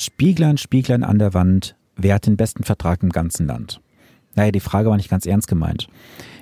Spieglein, 0.00 0.58
Spieglein 0.58 1.02
an 1.02 1.18
der 1.18 1.34
Wand, 1.34 1.74
wer 1.96 2.14
hat 2.14 2.26
den 2.26 2.36
besten 2.36 2.62
Vertrag 2.62 3.02
im 3.02 3.10
ganzen 3.10 3.48
Land? 3.48 3.80
Naja, 4.36 4.52
die 4.52 4.60
Frage 4.60 4.90
war 4.90 4.96
nicht 4.96 5.10
ganz 5.10 5.26
ernst 5.26 5.48
gemeint. 5.48 5.88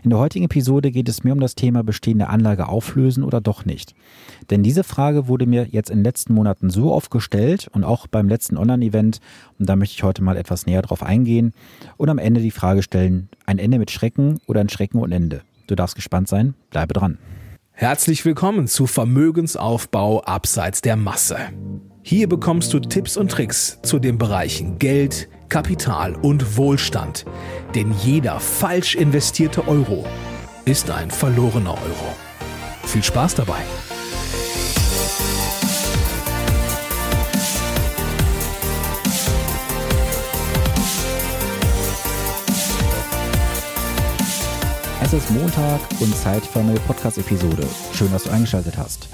In 0.04 0.10
der 0.10 0.18
heutigen 0.18 0.44
Episode 0.44 0.90
geht 0.90 1.08
es 1.08 1.24
mir 1.24 1.32
um 1.32 1.40
das 1.40 1.54
Thema 1.54 1.82
bestehende 1.82 2.28
Anlage 2.28 2.68
auflösen 2.68 3.24
oder 3.24 3.40
doch 3.40 3.64
nicht. 3.64 3.94
Denn 4.50 4.62
diese 4.62 4.84
Frage 4.84 5.26
wurde 5.26 5.46
mir 5.46 5.68
jetzt 5.70 5.88
in 5.88 6.00
den 6.00 6.04
letzten 6.04 6.34
Monaten 6.34 6.68
so 6.68 6.92
oft 6.92 7.10
gestellt 7.10 7.68
und 7.72 7.82
auch 7.82 8.06
beim 8.06 8.28
letzten 8.28 8.58
Online-Event 8.58 9.20
und 9.58 9.66
da 9.66 9.74
möchte 9.74 9.94
ich 9.94 10.02
heute 10.02 10.22
mal 10.22 10.36
etwas 10.36 10.66
näher 10.66 10.82
drauf 10.82 11.02
eingehen 11.02 11.54
und 11.96 12.10
am 12.10 12.18
Ende 12.18 12.42
die 12.42 12.50
Frage 12.50 12.82
stellen, 12.82 13.30
ein 13.46 13.58
Ende 13.58 13.78
mit 13.78 13.90
Schrecken 13.90 14.38
oder 14.46 14.60
ein 14.60 14.68
Schrecken 14.68 14.98
und 14.98 15.12
Ende? 15.12 15.40
Du 15.66 15.76
darfst 15.76 15.96
gespannt 15.96 16.28
sein, 16.28 16.52
bleibe 16.68 16.92
dran. 16.92 17.16
Herzlich 17.72 18.22
willkommen 18.26 18.66
zu 18.66 18.86
Vermögensaufbau 18.86 20.22
abseits 20.24 20.82
der 20.82 20.96
Masse. 20.96 21.38
Hier 22.08 22.28
bekommst 22.28 22.72
du 22.72 22.78
Tipps 22.78 23.16
und 23.16 23.32
Tricks 23.32 23.80
zu 23.82 23.98
den 23.98 24.16
Bereichen 24.16 24.78
Geld, 24.78 25.28
Kapital 25.48 26.14
und 26.14 26.56
Wohlstand. 26.56 27.24
Denn 27.74 27.92
jeder 28.00 28.38
falsch 28.38 28.94
investierte 28.94 29.66
Euro 29.66 30.06
ist 30.66 30.88
ein 30.88 31.10
verlorener 31.10 31.72
Euro. 31.72 32.14
Viel 32.84 33.02
Spaß 33.02 33.34
dabei! 33.34 33.58
Es 45.02 45.12
ist 45.12 45.28
Montag 45.32 45.80
und 45.98 46.16
Zeit 46.16 46.46
für 46.46 46.60
eine 46.60 46.74
Podcast-Episode. 46.74 47.66
Schön, 47.92 48.12
dass 48.12 48.22
du 48.22 48.30
eingeschaltet 48.30 48.78
hast. 48.78 49.08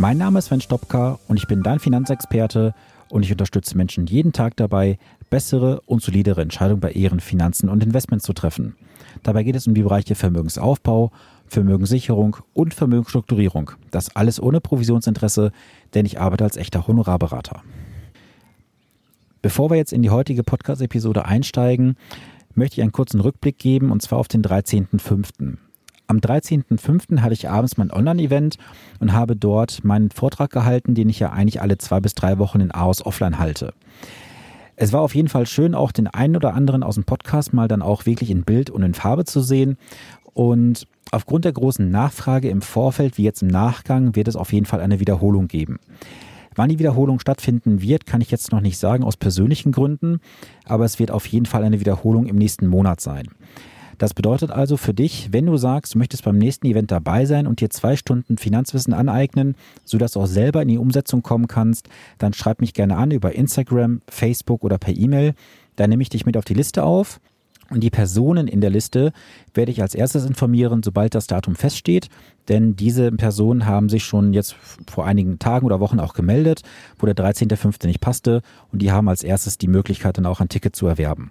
Mein 0.00 0.16
Name 0.16 0.38
ist 0.38 0.44
Sven 0.44 0.60
Stopka 0.60 1.18
und 1.26 1.38
ich 1.38 1.48
bin 1.48 1.64
dein 1.64 1.80
Finanzexperte 1.80 2.72
und 3.08 3.24
ich 3.24 3.32
unterstütze 3.32 3.76
Menschen 3.76 4.06
jeden 4.06 4.32
Tag 4.32 4.54
dabei, 4.54 4.96
bessere 5.28 5.80
und 5.86 6.02
solidere 6.02 6.40
Entscheidungen 6.40 6.78
bei 6.78 6.92
ihren 6.92 7.18
Finanzen 7.18 7.68
und 7.68 7.82
Investments 7.82 8.24
zu 8.24 8.32
treffen. 8.32 8.76
Dabei 9.24 9.42
geht 9.42 9.56
es 9.56 9.66
um 9.66 9.74
die 9.74 9.82
Bereiche 9.82 10.14
Vermögensaufbau, 10.14 11.10
Vermögenssicherung 11.48 12.36
und 12.54 12.74
Vermögensstrukturierung. 12.74 13.72
Das 13.90 14.14
alles 14.14 14.40
ohne 14.40 14.60
Provisionsinteresse, 14.60 15.50
denn 15.94 16.06
ich 16.06 16.20
arbeite 16.20 16.44
als 16.44 16.56
echter 16.56 16.86
Honorarberater. 16.86 17.62
Bevor 19.42 19.68
wir 19.68 19.78
jetzt 19.78 19.92
in 19.92 20.02
die 20.02 20.10
heutige 20.10 20.44
Podcast-Episode 20.44 21.24
einsteigen, 21.24 21.96
möchte 22.54 22.74
ich 22.74 22.82
einen 22.82 22.92
kurzen 22.92 23.18
Rückblick 23.18 23.58
geben 23.58 23.90
und 23.90 24.00
zwar 24.00 24.20
auf 24.20 24.28
den 24.28 24.42
13.05. 24.42 25.58
Am 26.10 26.20
13.05. 26.20 27.20
hatte 27.20 27.34
ich 27.34 27.50
abends 27.50 27.76
mein 27.76 27.90
Online-Event 27.90 28.56
und 28.98 29.12
habe 29.12 29.36
dort 29.36 29.84
meinen 29.84 30.10
Vortrag 30.10 30.50
gehalten, 30.50 30.94
den 30.94 31.10
ich 31.10 31.18
ja 31.18 31.32
eigentlich 31.32 31.60
alle 31.60 31.76
zwei 31.76 32.00
bis 32.00 32.14
drei 32.14 32.38
Wochen 32.38 32.60
in 32.60 32.72
AOS 32.72 33.04
offline 33.04 33.38
halte. 33.38 33.74
Es 34.76 34.94
war 34.94 35.02
auf 35.02 35.14
jeden 35.14 35.28
Fall 35.28 35.44
schön, 35.44 35.74
auch 35.74 35.92
den 35.92 36.06
einen 36.06 36.34
oder 36.34 36.54
anderen 36.54 36.82
aus 36.82 36.94
dem 36.94 37.04
Podcast 37.04 37.52
mal 37.52 37.68
dann 37.68 37.82
auch 37.82 38.06
wirklich 38.06 38.30
in 38.30 38.44
Bild 38.44 38.70
und 38.70 38.82
in 38.84 38.94
Farbe 38.94 39.26
zu 39.26 39.42
sehen. 39.42 39.76
Und 40.32 40.86
aufgrund 41.10 41.44
der 41.44 41.52
großen 41.52 41.90
Nachfrage 41.90 42.48
im 42.48 42.62
Vorfeld 42.62 43.18
wie 43.18 43.24
jetzt 43.24 43.42
im 43.42 43.48
Nachgang 43.48 44.16
wird 44.16 44.28
es 44.28 44.36
auf 44.36 44.54
jeden 44.54 44.64
Fall 44.64 44.80
eine 44.80 45.00
Wiederholung 45.00 45.46
geben. 45.46 45.78
Wann 46.54 46.70
die 46.70 46.78
Wiederholung 46.78 47.20
stattfinden 47.20 47.82
wird, 47.82 48.06
kann 48.06 48.22
ich 48.22 48.30
jetzt 48.30 48.50
noch 48.50 48.62
nicht 48.62 48.78
sagen 48.78 49.04
aus 49.04 49.18
persönlichen 49.18 49.72
Gründen, 49.72 50.20
aber 50.64 50.86
es 50.86 50.98
wird 50.98 51.10
auf 51.10 51.26
jeden 51.26 51.46
Fall 51.46 51.64
eine 51.64 51.80
Wiederholung 51.80 52.24
im 52.24 52.36
nächsten 52.36 52.66
Monat 52.66 53.02
sein. 53.02 53.26
Das 53.98 54.14
bedeutet 54.14 54.52
also 54.52 54.76
für 54.76 54.94
dich, 54.94 55.32
wenn 55.32 55.46
du 55.46 55.56
sagst, 55.56 55.94
du 55.94 55.98
möchtest 55.98 56.24
beim 56.24 56.38
nächsten 56.38 56.66
Event 56.66 56.90
dabei 56.90 57.26
sein 57.26 57.46
und 57.46 57.60
dir 57.60 57.68
zwei 57.68 57.96
Stunden 57.96 58.38
Finanzwissen 58.38 58.94
aneignen, 58.94 59.56
sodass 59.84 60.12
du 60.12 60.20
auch 60.20 60.26
selber 60.26 60.62
in 60.62 60.68
die 60.68 60.78
Umsetzung 60.78 61.22
kommen 61.22 61.48
kannst, 61.48 61.88
dann 62.18 62.32
schreib 62.32 62.60
mich 62.60 62.74
gerne 62.74 62.96
an 62.96 63.10
über 63.10 63.34
Instagram, 63.34 64.00
Facebook 64.08 64.62
oder 64.64 64.78
per 64.78 64.96
E-Mail. 64.96 65.34
Dann 65.74 65.90
nehme 65.90 66.02
ich 66.02 66.08
dich 66.08 66.26
mit 66.26 66.36
auf 66.36 66.44
die 66.44 66.54
Liste 66.54 66.84
auf 66.84 67.20
und 67.70 67.80
die 67.80 67.90
Personen 67.90 68.48
in 68.48 68.62
der 68.62 68.70
Liste 68.70 69.12
werde 69.52 69.70
ich 69.70 69.82
als 69.82 69.94
erstes 69.94 70.24
informieren, 70.24 70.82
sobald 70.82 71.14
das 71.14 71.26
Datum 71.26 71.54
feststeht. 71.54 72.08
Denn 72.48 72.76
diese 72.76 73.12
Personen 73.12 73.66
haben 73.66 73.90
sich 73.90 74.04
schon 74.04 74.32
jetzt 74.32 74.56
vor 74.90 75.04
einigen 75.06 75.38
Tagen 75.38 75.66
oder 75.66 75.78
Wochen 75.78 76.00
auch 76.00 76.14
gemeldet, 76.14 76.62
wo 76.98 77.04
der 77.04 77.14
13.05. 77.14 77.86
nicht 77.86 78.00
passte. 78.00 78.40
Und 78.72 78.80
die 78.80 78.90
haben 78.90 79.08
als 79.08 79.22
erstes 79.22 79.58
die 79.58 79.68
Möglichkeit, 79.68 80.16
dann 80.16 80.24
auch 80.24 80.40
ein 80.40 80.48
Ticket 80.48 80.74
zu 80.74 80.86
erwerben. 80.86 81.30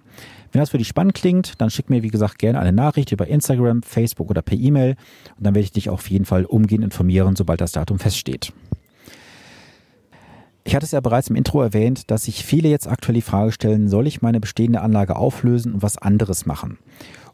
Wenn 0.52 0.60
das 0.60 0.70
für 0.70 0.78
dich 0.78 0.88
spannend 0.88 1.14
klingt, 1.14 1.60
dann 1.60 1.70
schick 1.70 1.90
mir, 1.90 2.02
wie 2.02 2.08
gesagt, 2.08 2.38
gerne 2.38 2.58
eine 2.58 2.72
Nachricht 2.72 3.12
über 3.12 3.26
Instagram, 3.26 3.82
Facebook 3.82 4.30
oder 4.30 4.42
per 4.42 4.56
E-Mail. 4.56 4.96
Und 5.36 5.46
dann 5.46 5.54
werde 5.54 5.64
ich 5.64 5.72
dich 5.72 5.90
auf 5.90 6.08
jeden 6.10 6.24
Fall 6.24 6.44
umgehend 6.44 6.84
informieren, 6.84 7.36
sobald 7.36 7.60
das 7.60 7.72
Datum 7.72 7.98
feststeht. 7.98 8.52
Ich 10.64 10.74
hatte 10.74 10.84
es 10.84 10.92
ja 10.92 11.00
bereits 11.00 11.30
im 11.30 11.36
Intro 11.36 11.62
erwähnt, 11.62 12.10
dass 12.10 12.24
sich 12.24 12.44
viele 12.44 12.68
jetzt 12.68 12.86
aktuell 12.88 13.14
die 13.14 13.22
Frage 13.22 13.52
stellen, 13.52 13.88
soll 13.88 14.06
ich 14.06 14.20
meine 14.20 14.38
bestehende 14.38 14.82
Anlage 14.82 15.16
auflösen 15.16 15.72
und 15.72 15.82
was 15.82 15.96
anderes 15.96 16.44
machen? 16.44 16.78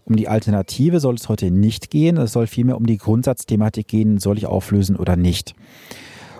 Um 0.04 0.16
die 0.16 0.28
Alternative 0.28 1.00
soll 1.00 1.14
es 1.14 1.28
heute 1.28 1.50
nicht 1.50 1.90
gehen, 1.90 2.16
es 2.18 2.32
soll 2.32 2.46
vielmehr 2.46 2.76
um 2.76 2.86
die 2.86 2.98
Grundsatzthematik 2.98 3.88
gehen, 3.88 4.18
soll 4.18 4.38
ich 4.38 4.46
auflösen 4.46 4.96
oder 4.96 5.16
nicht. 5.16 5.54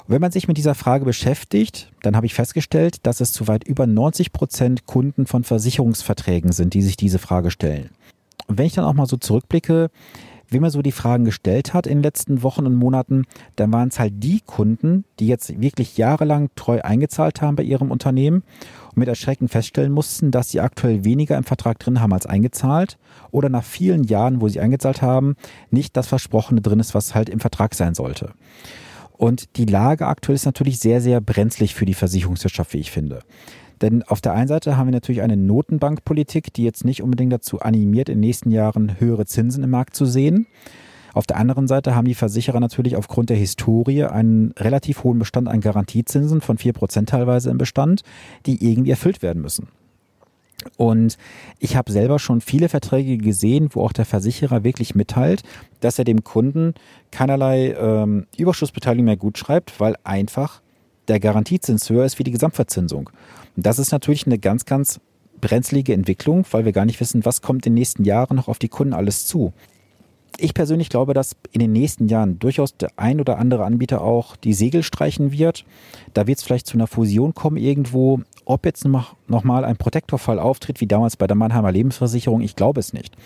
Wenn 0.07 0.21
man 0.21 0.33
sich 0.33 0.49
mit 0.49 0.59
dieser 0.59 0.75
Frage 0.75 1.07
beschäftigt, 1.07 1.91
dann 2.03 2.15
habe 2.15 2.27
ich 2.27 2.35
festgestellt, 2.35 3.07
dass 3.07 3.23
es 3.23 3.33
zu 3.33 3.49
weit 3.49 3.65
über 3.65 3.87
90 3.87 4.33
Prozent 4.33 4.85
Kunden 4.85 5.25
von 5.25 5.45
Versicherungsverträgen 5.45 6.53
sind, 6.53 6.75
die 6.75 6.83
sich 6.83 6.99
diese 6.99 7.19
Frage 7.19 7.51
stellen. 7.51 7.89
Und 8.47 8.59
wenn 8.59 8.67
ich 8.67 8.75
dann 8.75 8.85
auch 8.85 8.93
mal 8.93 9.07
so 9.07 9.17
zurückblicke, 9.17 9.91
wie 10.49 10.61
man 10.61 10.71
so 10.71 10.83
die 10.83 10.93
Fragen 10.93 11.25
gestellt 11.25 11.73
hat 11.73 11.87
in 11.87 11.99
den 11.99 12.03
letzten 12.03 12.43
Wochen 12.43 12.67
und 12.67 12.75
Monaten, 12.75 13.25
dann 13.57 13.73
waren 13.73 13.89
es 13.89 13.99
halt 13.99 14.13
die 14.23 14.43
Kunden, 14.45 15.07
die 15.21 15.27
jetzt 15.27 15.59
wirklich 15.59 15.97
jahrelang 15.97 16.51
treu 16.55 16.83
eingezahlt 16.83 17.41
haben 17.41 17.57
bei 17.57 17.63
ihrem 17.63 17.91
Unternehmen 17.91 18.43
und 18.91 18.99
mit 18.99 19.09
Erschrecken 19.09 19.49
feststellen 19.49 19.91
mussten, 19.91 20.31
dass 20.31 20.51
sie 20.51 20.61
aktuell 20.61 21.07
weniger 21.07 21.39
im 21.39 21.45
Vertrag 21.45 21.79
drin 21.79 22.03
haben 22.03 22.13
als 22.13 22.27
eingezahlt 22.27 22.99
oder 23.31 23.49
nach 23.49 23.65
vielen 23.65 24.05
Jahren, 24.05 24.43
wo 24.43 24.49
sie 24.49 24.61
eingezahlt 24.61 25.01
haben, 25.01 25.35
nicht 25.71 25.97
das 25.97 26.09
Versprochene 26.09 26.61
drin 26.61 26.79
ist, 26.79 26.95
was 26.95 27.15
halt 27.15 27.31
im 27.31 27.41
Vertrag 27.41 27.75
sein 27.75 27.95
sollte. 27.95 28.35
Und 29.17 29.57
die 29.57 29.65
Lage 29.65 30.07
aktuell 30.07 30.35
ist 30.35 30.45
natürlich 30.45 30.81
sehr, 30.81 31.01
sehr 31.01 31.21
brenzlig 31.21 31.75
für 31.75 31.87
die 31.87 31.95
Versicherungswirtschaft, 31.95 32.73
wie 32.75 32.79
ich 32.79 32.91
finde. 32.91 33.21
Denn 33.81 34.03
auf 34.03 34.21
der 34.21 34.33
einen 34.33 34.49
Seite 34.49 34.77
haben 34.77 34.87
wir 34.87 34.93
natürlich 34.93 35.23
eine 35.23 35.37
Notenbankpolitik, 35.37 36.53
die 36.53 36.65
jetzt 36.65 36.85
nicht 36.85 37.03
unbedingt 37.03 37.33
dazu 37.33 37.61
animiert, 37.61 38.09
in 38.09 38.17
den 38.17 38.21
nächsten 38.21 38.51
Jahren 38.51 38.99
höhere 38.99 39.27
Zinsen 39.27 39.65
im 39.65 39.71
Markt 39.71 39.95
zu 39.95 40.07
sehen. 40.07 40.47
Auf 41.13 41.27
der 41.27 41.37
anderen 41.37 41.69
Seite 41.69 41.95
haben 41.95 42.07
die 42.07 42.15
Versicherer 42.15 42.59
natürlich 42.59 42.97
aufgrund 42.97 43.31
der 43.31 43.37
Historie 43.37 44.05
einen 44.05 44.53
relativ 44.59 45.05
hohen 45.05 45.21
Bestand 45.21 45.49
an 45.49 45.61
Garantiezinsen 45.61 46.41
von 46.41 46.59
vier 46.59 46.73
Prozent 46.73 47.11
teilweise 47.11 47.51
im 47.51 47.59
Bestand, 47.59 48.03
die 48.47 48.69
irgendwie 48.69 48.91
erfüllt 48.91 49.23
werden 49.23 49.41
müssen. 49.41 49.69
Und 50.77 51.17
ich 51.59 51.77
habe 51.77 51.93
selber 51.93 52.19
schon 52.19 52.41
viele 52.41 52.69
Verträge 52.69 53.19
gesehen, 53.19 53.69
wo 53.73 53.83
auch 53.83 53.93
der 53.93 54.05
Versicherer 54.05 54.65
wirklich 54.65 54.95
mitteilt, 54.95 55.43
dass 55.81 55.99
er 55.99 56.05
dem 56.05 56.25
Kunden 56.25 56.75
keinerlei 57.11 57.75
ähm, 57.79 58.27
Überschussbeteiligung 58.37 59.05
mehr 59.07 59.17
gut 59.17 59.39
schreibt, 59.39 59.81
weil 59.81 59.97
einfach 60.05 60.61
der 61.09 61.21
Garantiezins 61.21 61.89
höher 61.91 62.05
ist 62.05 62.19
wie 62.19 62.25
die 62.25 62.33
Gesamtverzinsung. 62.33 63.11
Und 63.57 63.67
das 63.67 63.79
ist 63.79 63.93
natürlich 63.93 64.27
eine 64.27 64.39
ganz, 64.39 64.65
ganz 64.65 65.01
brenzlige 65.41 65.93
Entwicklung, 65.93 66.47
weil 66.51 66.65
wir 66.65 66.73
gar 66.73 66.87
nicht 66.87 67.01
wissen, 67.01 67.25
was 67.25 67.43
kommt 67.43 67.67
in 67.67 67.73
den 67.73 67.81
nächsten 67.81 68.05
Jahren 68.05 68.37
noch 68.37 68.49
auf 68.49 68.59
die 68.59 68.69
Kunden 68.69 68.95
alles 68.95 69.27
zu. 69.27 69.53
Ich 70.39 70.55
persönlich 70.55 70.89
glaube, 70.89 71.15
dass 71.15 71.37
in 71.53 71.61
den 71.61 71.73
nächsten 71.73 72.09
Jahren 72.09 72.39
durchaus 72.39 72.77
der 72.77 72.91
ein 72.97 73.21
oder 73.21 73.39
andere 73.39 73.65
Anbieter 73.65 74.03
auch 74.03 74.37
die 74.37 74.55
Segel 74.55 74.83
streichen 74.83 75.31
wird. 75.31 75.65
Da 76.13 76.27
wird 76.27 76.39
es 76.39 76.45
vielleicht 76.45 76.67
zu 76.67 76.77
einer 76.77 76.89
Fusion 76.89 77.35
kommen 77.35 77.57
irgendwo. 77.57 78.21
Ob 78.45 78.67
jetzt 78.67 78.87
nochmal 79.27 79.65
ein 79.65 79.77
Protektorfall 79.77 80.39
auftritt, 80.39 80.81
wie 80.81 80.87
damals 80.87 81.17
bei 81.17 81.27
der 81.27 81.37
Mannheimer 81.37 81.73
Lebensversicherung, 81.73 82.41
ich 82.43 82.57
glaube 82.57 82.81
es 82.81 82.93
nicht. 82.93 83.17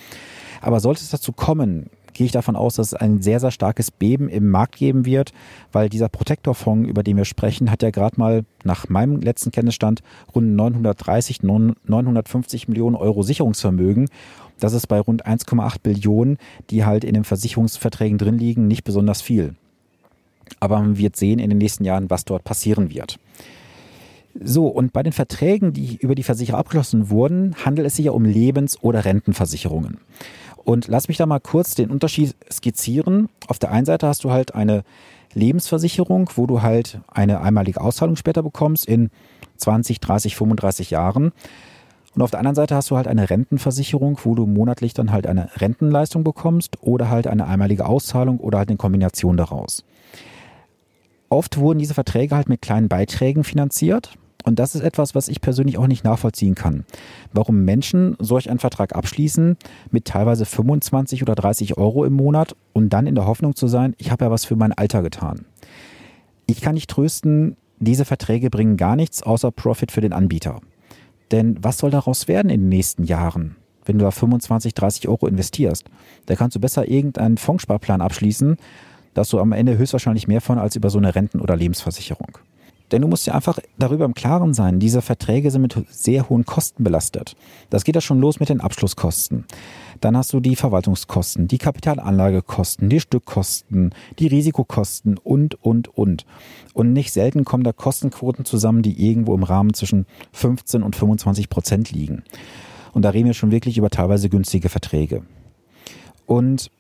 Aber 0.61 0.81
sollte 0.81 1.03
es 1.03 1.11
dazu 1.11 1.33
kommen, 1.33 1.91
gehe 2.19 2.27
ich 2.27 2.33
davon 2.33 2.57
aus, 2.57 2.75
dass 2.75 2.89
es 2.89 2.95
ein 2.95 3.23
sehr, 3.23 3.39
sehr 3.39 3.53
starkes 3.53 3.93
Beben 3.93 4.29
im 4.29 4.51
Markt 4.51 4.77
geben 4.77 5.07
wird, 5.07 5.33
weil 5.71 5.89
dieser 5.89 6.09
Protektorfonds, 6.09 6.89
über 6.89 7.05
den 7.05 7.17
wir 7.17 7.25
sprechen, 7.25 7.71
hat 7.71 7.83
ja 7.83 7.91
gerade 7.91 8.19
mal 8.19 8.45
nach 8.65 8.89
meinem 8.89 9.21
letzten 9.21 9.53
Kenntnisstand 9.53 10.03
rund 10.35 10.57
930, 10.57 11.43
950 11.43 12.67
Millionen 12.67 12.97
Euro 12.97 13.23
Sicherungsvermögen. 13.23 14.09
Das 14.59 14.73
ist 14.73 14.89
bei 14.89 14.99
rund 14.99 15.27
1,8 15.27 15.77
Billionen, 15.81 16.39
die 16.71 16.85
halt 16.85 17.05
in 17.05 17.15
den 17.15 17.23
Versicherungsverträgen 17.25 18.19
drin 18.19 18.39
liegen, 18.39 18.67
nicht 18.67 18.83
besonders 18.83 19.23
viel. 19.23 19.55
Aber 20.59 20.81
man 20.81 20.99
wird 20.99 21.15
sehen 21.15 21.39
in 21.39 21.51
den 21.51 21.59
nächsten 21.59 21.85
Jahren, 21.85 22.11
was 22.11 22.25
dort 22.25 22.43
passieren 22.43 22.93
wird. 22.93 23.21
So, 24.41 24.69
und 24.69 24.93
bei 24.93 25.03
den 25.03 25.13
Verträgen, 25.13 25.73
die 25.73 25.97
über 25.97 26.15
die 26.15 26.23
Versicherer 26.23 26.59
abgeschlossen 26.59 27.11
wurden, 27.11 27.55
handelt 27.65 27.87
es 27.87 27.97
sich 27.97 28.07
ja 28.07 28.13
um 28.13 28.25
Lebens- 28.25 28.83
oder 28.83 29.05
Rentenversicherungen. 29.05 29.99
Und 30.65 30.87
lass 30.87 31.09
mich 31.09 31.17
da 31.17 31.27
mal 31.27 31.41
kurz 31.41 31.75
den 31.75 31.91
Unterschied 31.91 32.35
skizzieren. 32.53 33.29
Auf 33.47 33.59
der 33.59 33.71
einen 33.71 33.87
Seite 33.87 34.07
hast 34.07 34.23
du 34.25 34.31
halt 34.31 34.55
eine 34.55 34.85
Lebensversicherung, 35.35 36.31
wo 36.37 36.47
du 36.47 36.63
halt 36.63 37.01
eine 37.09 37.41
einmalige 37.41 37.81
Auszahlung 37.81 38.17
später 38.17 38.43
bekommst 38.43 38.87
in 38.87 39.11
20, 39.57 40.01
30, 40.01 40.37
35 40.37 40.91
Jahren. 40.91 41.33
Und 42.15 42.23
auf 42.23 42.31
der 42.31 42.41
anderen 42.41 42.57
Seite 42.57 42.75
hast 42.75 42.91
du 42.91 42.97
halt 42.97 43.07
eine 43.07 43.31
Rentenversicherung, 43.31 44.19
wo 44.25 44.35
du 44.35 44.47
monatlich 44.47 44.95
dann 44.95 45.13
halt 45.13 45.27
eine 45.27 45.51
Rentenleistung 45.57 46.25
bekommst 46.25 46.83
oder 46.83 47.09
halt 47.11 47.27
eine 47.27 47.47
einmalige 47.47 47.87
Auszahlung 47.87 48.39
oder 48.41 48.59
halt 48.59 48.69
eine 48.69 48.77
Kombination 48.77 49.37
daraus. 49.37 49.85
Oft 51.29 51.59
wurden 51.59 51.79
diese 51.79 51.95
Verträge 51.95 52.35
halt 52.35 52.49
mit 52.49 52.63
kleinen 52.63 52.89
Beiträgen 52.89 53.45
finanziert. 53.45 54.15
Und 54.45 54.59
das 54.59 54.75
ist 54.75 54.81
etwas, 54.81 55.15
was 55.15 55.29
ich 55.29 55.43
persönlich 55.43 55.77
auch 55.77 55.89
nicht 55.89 56.05
nachvollziehen 56.05 56.55
kann. 56.55 56.87
Warum 57.33 57.65
Menschen 57.65 58.17
solch 58.19 58.49
einen 58.49 58.61
Vertrag 58.61 58.95
abschließen 58.95 59.59
mit 59.91 60.07
teilweise 60.07 60.47
25 60.47 61.23
oder 61.23 61.35
30 61.35 61.77
Euro 61.77 62.05
im 62.05 62.15
Monat 62.15 62.57
und 62.73 62.91
dann 62.91 63.07
in 63.07 63.15
der 63.15 63.27
Hoffnung 63.27 63.57
zu 63.57 63.69
sein, 63.69 63.95
ich 63.99 64.11
habe 64.11 64.25
ja 64.25 64.31
was 64.31 64.47
für 64.47 64.57
mein 64.57 64.73
Alter 64.73 65.03
getan. 65.03 65.45
Ich 66.47 66.63
kann 66.63 66.75
nicht 66.75 66.89
trösten, 66.89 67.57
diese 67.79 68.07
Verträge 68.07 68.49
bringen 68.49 68.77
gar 68.77 68.97
nichts 68.97 69.23
außer 69.23 69.51
Profit 69.51 69.93
für 69.93 70.01
den 70.01 70.15
Anbieter. 70.15 70.61
Denn 71.31 71.63
was 71.63 71.79
soll 71.79 71.91
daraus 71.91 72.27
werden 72.27 72.51
in 72.51 72.63
den 72.63 72.69
nächsten 72.71 73.05
Jahren, 73.05 73.57
wenn 73.85 73.99
du 73.99 74.05
da 74.05 74.11
25, 74.11 74.73
30 74.73 75.09
Euro 75.09 75.27
investierst? 75.27 75.85
Da 76.27 76.37
kannst 76.37 76.57
du 76.57 76.61
besser 76.61 76.89
irgendeinen 76.89 77.37
Fondssparplan 77.37 78.01
abschließen, 78.01 78.57
dass 79.19 79.31
du 79.31 79.41
am 79.41 79.51
Ende 79.51 79.77
höchstwahrscheinlich 79.77 80.29
mehr 80.29 80.41
von 80.41 80.59
als 80.59 80.77
über 80.77 80.91
so 80.91 80.99
eine 80.99 81.17
Renten- 81.17 81.41
oder 81.41 81.57
Lebensversicherung. 81.57 82.39
Denn 82.93 83.03
du 83.03 83.09
musst 83.09 83.27
ja 83.27 83.35
einfach 83.35 83.59
darüber 83.77 84.05
im 84.05 84.15
Klaren 84.15 84.55
sein, 84.55 84.79
diese 84.79 85.03
Verträge 85.03 85.51
sind 85.51 85.63
mit 85.63 85.77
sehr 85.91 86.29
hohen 86.29 86.47
Kosten 86.47 86.85
belastet. 86.85 87.35
Das 87.69 87.83
geht 87.83 87.97
ja 87.97 88.01
schon 88.01 88.21
los 88.21 88.39
mit 88.39 88.49
den 88.49 88.61
Abschlusskosten. 88.61 89.45
Dann 90.01 90.17
hast 90.17 90.33
du 90.33 90.39
die 90.39 90.55
Verwaltungskosten, 90.55 91.49
die 91.49 91.59
Kapitalanlagekosten, 91.59 92.89
die 92.89 93.01
Stückkosten, 93.01 93.93
die 94.21 94.29
Risikokosten 94.29 95.19
und, 95.19 95.63
und, 95.65 95.89
und. 95.99 96.25
Und 96.73 96.93
nicht 96.93 97.13
selten 97.13 97.45
kommen 97.45 97.65
da 97.65 97.73
Kostenquoten 97.73 98.45
zusammen, 98.45 98.83
die 98.83 99.05
irgendwo 99.05 99.35
im 99.35 99.43
Rahmen 99.43 99.75
zwischen 99.75 100.07
15 100.33 100.85
und 100.85 100.95
25 100.95 101.51
Prozent 101.51 101.91
liegen. 101.91 102.23
Und 102.93 103.03
da 103.03 103.11
reden 103.11 103.27
wir 103.27 103.35
schon 103.35 103.51
wirklich 103.51 103.79
über 103.79 103.91
teilweise 103.91 104.29
günstige 104.29 104.69
Verträge. 104.69 105.23
Und 106.25 106.71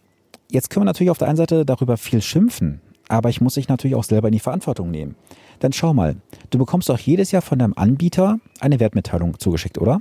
jetzt 0.50 0.70
können 0.70 0.82
wir 0.82 0.86
natürlich 0.86 1.10
auf 1.10 1.18
der 1.18 1.28
einen 1.28 1.36
Seite 1.36 1.64
darüber 1.64 1.96
viel 1.96 2.22
schimpfen, 2.22 2.80
aber 3.08 3.30
ich 3.30 3.40
muss 3.40 3.54
dich 3.54 3.68
natürlich 3.68 3.94
auch 3.94 4.04
selber 4.04 4.28
in 4.28 4.32
die 4.32 4.40
Verantwortung 4.40 4.90
nehmen. 4.90 5.16
Dann 5.60 5.72
schau 5.72 5.92
mal, 5.92 6.16
du 6.50 6.58
bekommst 6.58 6.88
doch 6.88 6.98
jedes 6.98 7.32
Jahr 7.32 7.42
von 7.42 7.58
deinem 7.58 7.74
Anbieter 7.74 8.38
eine 8.60 8.80
Wertmitteilung 8.80 9.38
zugeschickt, 9.38 9.78
oder? 9.78 10.00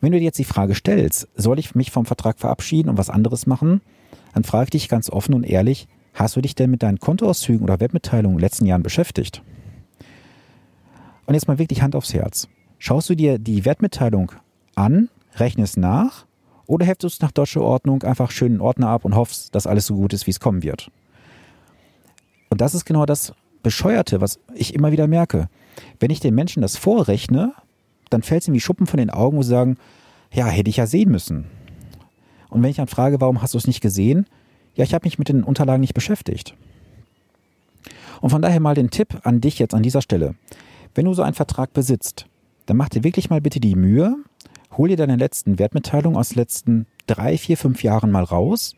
Wenn 0.00 0.12
du 0.12 0.18
dir 0.18 0.24
jetzt 0.24 0.38
die 0.38 0.44
Frage 0.44 0.74
stellst, 0.74 1.28
soll 1.34 1.58
ich 1.58 1.74
mich 1.74 1.90
vom 1.90 2.06
Vertrag 2.06 2.38
verabschieden 2.38 2.88
und 2.88 2.98
was 2.98 3.10
anderes 3.10 3.46
machen, 3.46 3.80
dann 4.34 4.44
frage 4.44 4.64
ich 4.64 4.70
dich 4.70 4.88
ganz 4.88 5.10
offen 5.10 5.34
und 5.34 5.44
ehrlich, 5.44 5.88
hast 6.14 6.36
du 6.36 6.40
dich 6.40 6.54
denn 6.54 6.70
mit 6.70 6.82
deinen 6.82 7.00
Kontoauszügen 7.00 7.62
oder 7.62 7.80
Wertmitteilungen 7.80 8.36
in 8.36 8.38
den 8.38 8.44
letzten 8.44 8.66
Jahren 8.66 8.82
beschäftigt? 8.82 9.42
Und 11.26 11.34
jetzt 11.34 11.48
mal 11.48 11.58
wirklich 11.58 11.82
Hand 11.82 11.94
aufs 11.94 12.14
Herz. 12.14 12.48
Schaust 12.78 13.10
du 13.10 13.14
dir 13.14 13.38
die 13.38 13.64
Wertmitteilung 13.64 14.32
an, 14.74 15.08
rechnest 15.36 15.76
nach 15.76 16.27
oder 16.68 16.86
heftest 16.86 17.20
du 17.20 17.26
nach 17.26 17.32
deutscher 17.32 17.62
Ordnung 17.62 18.04
einfach 18.04 18.30
schön 18.30 18.52
einen 18.52 18.60
Ordner 18.60 18.88
ab 18.88 19.04
und 19.04 19.16
hoffst, 19.16 19.54
dass 19.56 19.66
alles 19.66 19.86
so 19.86 19.96
gut 19.96 20.12
ist, 20.12 20.28
wie 20.28 20.30
es 20.30 20.38
kommen 20.38 20.62
wird? 20.62 20.92
Und 22.50 22.60
das 22.60 22.74
ist 22.74 22.84
genau 22.84 23.04
das, 23.04 23.32
Bescheuerte, 23.62 24.20
was 24.20 24.38
ich 24.54 24.74
immer 24.74 24.92
wieder 24.92 25.06
merke. 25.06 25.48
Wenn 26.00 26.10
ich 26.10 26.20
den 26.20 26.34
Menschen 26.34 26.62
das 26.62 26.76
vorrechne, 26.76 27.52
dann 28.10 28.22
fällt 28.22 28.42
es 28.42 28.48
ihm 28.48 28.54
wie 28.54 28.60
Schuppen 28.60 28.86
von 28.86 28.98
den 28.98 29.10
Augen, 29.10 29.36
wo 29.36 29.42
sie 29.42 29.50
sagen, 29.50 29.76
ja, 30.32 30.46
hätte 30.46 30.70
ich 30.70 30.76
ja 30.76 30.86
sehen 30.86 31.10
müssen. 31.10 31.46
Und 32.48 32.62
wenn 32.62 32.70
ich 32.70 32.76
dann 32.76 32.88
frage, 32.88 33.20
warum 33.20 33.42
hast 33.42 33.54
du 33.54 33.58
es 33.58 33.66
nicht 33.66 33.80
gesehen? 33.80 34.26
Ja, 34.74 34.84
ich 34.84 34.94
habe 34.94 35.06
mich 35.06 35.18
mit 35.18 35.28
den 35.28 35.42
Unterlagen 35.42 35.80
nicht 35.80 35.94
beschäftigt. 35.94 36.54
Und 38.20 38.30
von 38.30 38.42
daher 38.42 38.60
mal 38.60 38.74
den 38.74 38.90
Tipp 38.90 39.20
an 39.24 39.40
dich 39.40 39.58
jetzt 39.58 39.74
an 39.74 39.82
dieser 39.82 40.02
Stelle. 40.02 40.34
Wenn 40.94 41.04
du 41.04 41.14
so 41.14 41.22
einen 41.22 41.34
Vertrag 41.34 41.72
besitzt, 41.72 42.26
dann 42.66 42.76
mach 42.76 42.88
dir 42.88 43.04
wirklich 43.04 43.30
mal 43.30 43.40
bitte 43.40 43.60
die 43.60 43.76
Mühe, 43.76 44.16
hol 44.78 44.88
dir 44.88 44.96
deine 44.96 45.16
letzten 45.16 45.58
Wertmitteilungen 45.58 46.16
aus 46.16 46.30
den 46.30 46.38
letzten 46.38 46.86
drei, 47.06 47.36
vier, 47.36 47.56
fünf 47.56 47.82
Jahren 47.82 48.10
mal 48.10 48.24
raus 48.24 48.74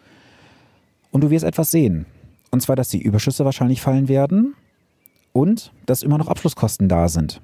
und 1.11 1.23
du 1.23 1.31
wirst 1.31 1.45
etwas 1.45 1.71
sehen. 1.71 2.07
Und 2.51 2.63
zwar, 2.63 2.75
dass 2.75 2.89
die 2.89 3.03
Überschüsse 3.03 3.45
wahrscheinlich 3.45 3.81
fallen 3.81 4.09
werden 4.09 4.55
und 5.33 5.73
dass 5.87 6.03
immer 6.03 6.19
noch 6.19 6.29
Abschlusskosten 6.29 6.89
da 6.89 7.09
sind. 7.09 7.41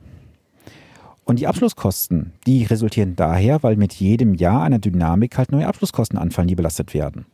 Und 1.24 1.40
die 1.40 1.46
Abschlusskosten, 1.46 2.32
die 2.46 2.64
resultieren 2.64 3.16
daher, 3.16 3.62
weil 3.62 3.76
mit 3.76 3.92
jedem 3.94 4.34
Jahr 4.34 4.62
einer 4.62 4.78
Dynamik 4.78 5.36
halt 5.36 5.52
neue 5.52 5.66
Abschlusskosten 5.66 6.18
anfallen, 6.18 6.48
die 6.48 6.54
belastet 6.54 6.94
werden. 6.94 7.26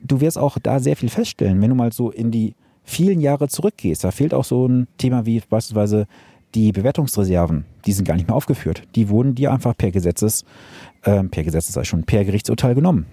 Du 0.00 0.20
wirst 0.20 0.38
auch 0.38 0.58
da 0.58 0.80
sehr 0.80 0.96
viel 0.96 1.08
feststellen, 1.08 1.60
wenn 1.60 1.70
du 1.70 1.76
mal 1.76 1.92
so 1.92 2.10
in 2.10 2.30
die 2.30 2.54
vielen 2.84 3.20
Jahre 3.20 3.48
zurückgehst. 3.48 4.02
Da 4.02 4.10
fehlt 4.10 4.32
auch 4.32 4.44
so 4.44 4.66
ein 4.66 4.88
Thema 4.96 5.26
wie 5.26 5.40
beispielsweise 5.40 6.06
die 6.54 6.72
Bewertungsreserven. 6.72 7.64
Die 7.86 7.92
sind 7.92 8.06
gar 8.06 8.14
nicht 8.14 8.28
mehr 8.28 8.36
aufgeführt. 8.36 8.82
Die 8.94 9.08
wurden 9.08 9.34
dir 9.34 9.52
einfach 9.52 9.76
per 9.76 9.90
Gesetzes, 9.90 10.44
äh, 11.02 11.22
per 11.24 11.44
Gesetzes 11.44 11.74
sei 11.74 11.84
schon, 11.84 12.04
per 12.04 12.24
Gerichtsurteil 12.24 12.74
genommen. 12.74 13.06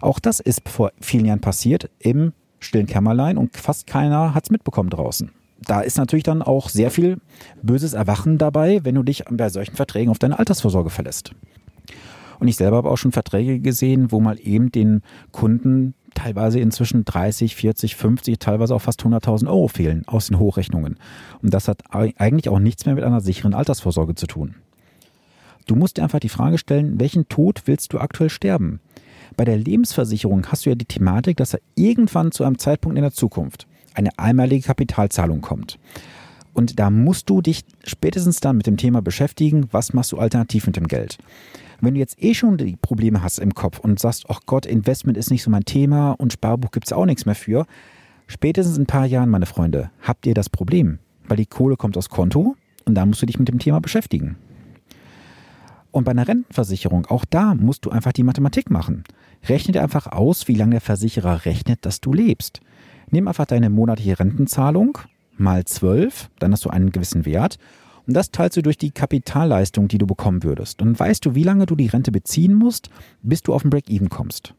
Auch 0.00 0.18
das 0.18 0.40
ist 0.40 0.68
vor 0.68 0.92
vielen 1.00 1.24
Jahren 1.24 1.40
passiert 1.40 1.90
im 1.98 2.32
stillen 2.60 2.86
Kämmerlein 2.86 3.38
und 3.38 3.56
fast 3.56 3.86
keiner 3.86 4.34
hat 4.34 4.44
es 4.44 4.50
mitbekommen 4.50 4.90
draußen 4.90 5.30
da 5.62 5.80
ist 5.80 5.98
natürlich 5.98 6.22
dann 6.22 6.42
auch 6.42 6.68
sehr 6.68 6.90
viel 6.90 7.18
böses 7.62 7.92
Erwachen 7.92 8.38
dabei, 8.38 8.80
wenn 8.84 8.94
du 8.94 9.02
dich 9.02 9.24
bei 9.30 9.48
solchen 9.48 9.76
Verträgen 9.76 10.10
auf 10.10 10.18
deine 10.18 10.38
Altersvorsorge 10.38 10.90
verlässt. 10.90 11.32
Und 12.38 12.48
ich 12.48 12.56
selber 12.56 12.76
habe 12.78 12.90
auch 12.90 12.98
schon 12.98 13.12
Verträge 13.12 13.60
gesehen, 13.60 14.12
wo 14.12 14.20
mal 14.20 14.38
eben 14.40 14.70
den 14.70 15.02
Kunden 15.32 15.94
teilweise 16.16 16.58
inzwischen 16.58 17.04
30, 17.04 17.54
40, 17.54 17.94
50, 17.94 18.38
teilweise 18.40 18.74
auch 18.74 18.82
fast 18.82 19.02
100.000 19.02 19.46
Euro 19.46 19.68
fehlen 19.68 20.02
aus 20.06 20.26
den 20.26 20.38
Hochrechnungen. 20.40 20.98
Und 21.42 21.54
das 21.54 21.68
hat 21.68 21.82
eigentlich 21.92 22.48
auch 22.48 22.58
nichts 22.58 22.86
mehr 22.86 22.96
mit 22.96 23.04
einer 23.04 23.20
sicheren 23.20 23.54
Altersvorsorge 23.54 24.16
zu 24.16 24.26
tun. 24.26 24.56
Du 25.66 25.76
musst 25.76 25.96
dir 25.96 26.02
einfach 26.02 26.20
die 26.20 26.28
Frage 26.28 26.58
stellen, 26.58 26.98
welchen 26.98 27.28
Tod 27.28 27.62
willst 27.66 27.92
du 27.92 27.98
aktuell 27.98 28.30
sterben? 28.30 28.80
Bei 29.36 29.44
der 29.44 29.56
Lebensversicherung 29.56 30.46
hast 30.46 30.64
du 30.64 30.70
ja 30.70 30.76
die 30.76 30.84
Thematik, 30.84 31.36
dass 31.36 31.54
er 31.54 31.60
irgendwann 31.74 32.32
zu 32.32 32.44
einem 32.44 32.58
Zeitpunkt 32.58 32.96
in 32.96 33.02
der 33.02 33.12
Zukunft 33.12 33.66
eine 33.94 34.10
einmalige 34.18 34.66
Kapitalzahlung 34.66 35.40
kommt. 35.40 35.78
Und 36.54 36.78
da 36.78 36.90
musst 36.90 37.28
du 37.28 37.42
dich 37.42 37.64
spätestens 37.84 38.40
dann 38.40 38.56
mit 38.56 38.66
dem 38.66 38.78
Thema 38.78 39.02
beschäftigen, 39.02 39.68
was 39.72 39.92
machst 39.92 40.12
du 40.12 40.18
alternativ 40.18 40.66
mit 40.66 40.76
dem 40.76 40.88
Geld. 40.88 41.18
Wenn 41.80 41.94
du 41.94 42.00
jetzt 42.00 42.22
eh 42.22 42.34
schon 42.34 42.56
die 42.56 42.76
Probleme 42.76 43.22
hast 43.22 43.38
im 43.38 43.54
Kopf 43.54 43.78
und 43.78 43.98
sagst, 43.98 44.24
ach 44.28 44.40
Gott, 44.46 44.66
Investment 44.66 45.18
ist 45.18 45.30
nicht 45.30 45.42
so 45.42 45.50
mein 45.50 45.64
Thema 45.64 46.12
und 46.12 46.32
Sparbuch 46.32 46.70
gibt 46.70 46.86
es 46.86 46.92
auch 46.92 47.06
nichts 47.06 47.26
mehr 47.26 47.34
für, 47.34 47.66
spätestens 48.26 48.76
in 48.76 48.84
ein 48.84 48.86
paar 48.86 49.06
Jahren, 49.06 49.30
meine 49.30 49.46
Freunde, 49.46 49.90
habt 50.02 50.26
ihr 50.26 50.34
das 50.34 50.48
Problem, 50.48 50.98
weil 51.28 51.36
die 51.36 51.46
Kohle 51.46 51.76
kommt 51.76 51.96
aus 51.96 52.08
Konto 52.08 52.56
und 52.84 52.94
da 52.94 53.04
musst 53.04 53.22
du 53.22 53.26
dich 53.26 53.38
mit 53.38 53.48
dem 53.48 53.58
Thema 53.58 53.80
beschäftigen. 53.80 54.36
Und 55.90 56.04
bei 56.04 56.10
einer 56.10 56.28
Rentenversicherung, 56.28 57.06
auch 57.06 57.24
da 57.24 57.54
musst 57.54 57.86
du 57.86 57.90
einfach 57.90 58.12
die 58.12 58.22
Mathematik 58.22 58.70
machen. 58.70 59.04
Rechne 59.48 59.72
dir 59.72 59.82
einfach 59.82 60.08
aus, 60.08 60.46
wie 60.46 60.54
lange 60.54 60.72
der 60.72 60.80
Versicherer 60.82 61.46
rechnet, 61.46 61.86
dass 61.86 62.02
du 62.02 62.12
lebst. 62.12 62.60
Nimm 63.10 63.28
einfach 63.28 63.46
deine 63.46 63.70
monatliche 63.70 64.18
Rentenzahlung 64.18 64.98
mal 65.38 65.64
12, 65.64 66.30
dann 66.38 66.52
hast 66.52 66.64
du 66.64 66.70
einen 66.70 66.92
gewissen 66.92 67.24
Wert. 67.24 67.58
Und 68.06 68.14
das 68.14 68.30
teilst 68.30 68.56
du 68.56 68.62
durch 68.62 68.78
die 68.78 68.92
Kapitalleistung, 68.92 69.88
die 69.88 69.98
du 69.98 70.06
bekommen 70.06 70.42
würdest. 70.42 70.80
Dann 70.80 70.98
weißt 70.98 71.26
du, 71.26 71.34
wie 71.34 71.42
lange 71.42 71.66
du 71.66 71.74
die 71.74 71.88
Rente 71.88 72.12
beziehen 72.12 72.54
musst, 72.54 72.88
bis 73.22 73.42
du 73.42 73.52
auf 73.52 73.62
den 73.62 73.70
Break-Even 73.70 74.08
kommst. 74.08 74.54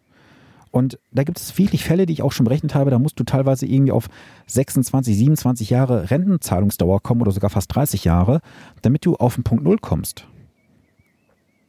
Und 0.69 0.99
da 1.11 1.23
gibt 1.23 1.39
es 1.39 1.57
wirklich 1.57 1.85
Fälle, 1.85 2.05
die 2.05 2.13
ich 2.13 2.21
auch 2.21 2.33
schon 2.33 2.43
berechnet 2.43 2.75
habe, 2.75 2.91
da 2.91 2.99
musst 2.99 3.19
du 3.19 3.23
teilweise 3.23 3.65
irgendwie 3.65 3.93
auf 3.93 4.09
26, 4.47 5.17
27 5.17 5.69
Jahre 5.69 6.11
Rentenzahlungsdauer 6.11 7.01
kommen 7.01 7.21
oder 7.21 7.31
sogar 7.31 7.49
fast 7.49 7.73
30 7.73 8.03
Jahre, 8.03 8.41
damit 8.81 9.05
du 9.05 9.15
auf 9.15 9.35
den 9.35 9.43
Punkt 9.43 9.63
Null 9.63 9.77
kommst. 9.79 10.27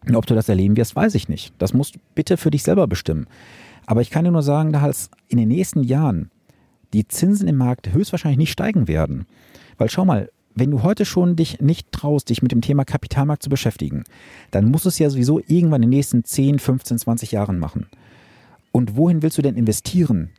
Und 0.07 0.17
ob 0.17 0.27
du 0.27 0.35
das 0.35 0.49
erleben 0.49 0.77
wirst, 0.77 0.97
weiß 0.97 1.15
ich 1.15 1.29
nicht. 1.29 1.55
Das 1.59 1.75
musst 1.75 1.97
du 1.97 2.01
bitte 2.15 2.37
für 2.37 2.51
dich 2.51 2.63
selber 2.65 2.87
bestimmen. 2.87 3.27
Aber 3.87 4.01
ich 4.01 4.11
kann 4.11 4.25
dir 4.25 4.31
nur 4.31 4.43
sagen, 4.43 4.73
dass 4.73 5.11
in 5.29 5.39
den 5.39 5.49
nächsten 5.49 5.83
Jahren 5.83 6.31
die 6.93 7.07
Zinsen 7.07 7.49
im 7.49 7.57
Markt 7.57 7.93
höchstwahrscheinlich 7.93 8.39
nicht 8.39 8.53
steigen 8.53 8.89
werden. 8.89 9.27
Weil 9.77 9.91
schau 9.91 10.05
mal, 10.05 10.31
wenn 10.59 10.71
du 10.71 10.83
heute 10.83 11.05
schon 11.05 11.37
dich 11.37 11.61
nicht 11.61 11.93
traust, 11.93 12.29
dich 12.29 12.43
mit 12.43 12.53
dem 12.53 12.61
Thema 12.61 12.85
Kapitalmarkt 12.85 13.43
zu 13.43 13.51
beschäftigen, 13.51 14.05
dann 14.51 14.71
musst 14.71 14.85
du 14.85 14.89
es 14.89 14.99
ja 14.99 15.11
sowieso 15.11 15.41
irgendwann 15.47 15.83
in 15.83 15.91
den 15.91 15.97
nächsten 15.97 16.25
10, 16.25 16.59
15, 16.59 16.99
20 16.99 17.33
Jahren 17.33 17.59
machen. 17.59 17.87
Und 18.73 18.97
wohin 18.97 19.23
willst 19.23 19.39
du 19.39 19.43
denn 19.43 19.57
investieren? 19.57 20.31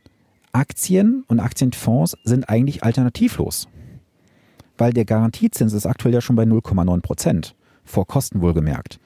Aktien 0.52 1.24
und 1.28 1.40
Aktienfonds 1.40 2.16
sind 2.24 2.48
eigentlich 2.48 2.82
alternativlos. 2.82 3.68
Weil 4.78 4.92
der 4.92 5.04
Garantiezins 5.04 5.72
ist 5.72 5.86
aktuell 5.86 6.14
ja 6.14 6.20
schon 6.20 6.36
bei 6.36 6.44
0,9 6.44 7.00
Prozent. 7.00 7.54
Vor 7.84 8.06
Kosten 8.06 8.40
wohlgemerkt. 8.40 8.98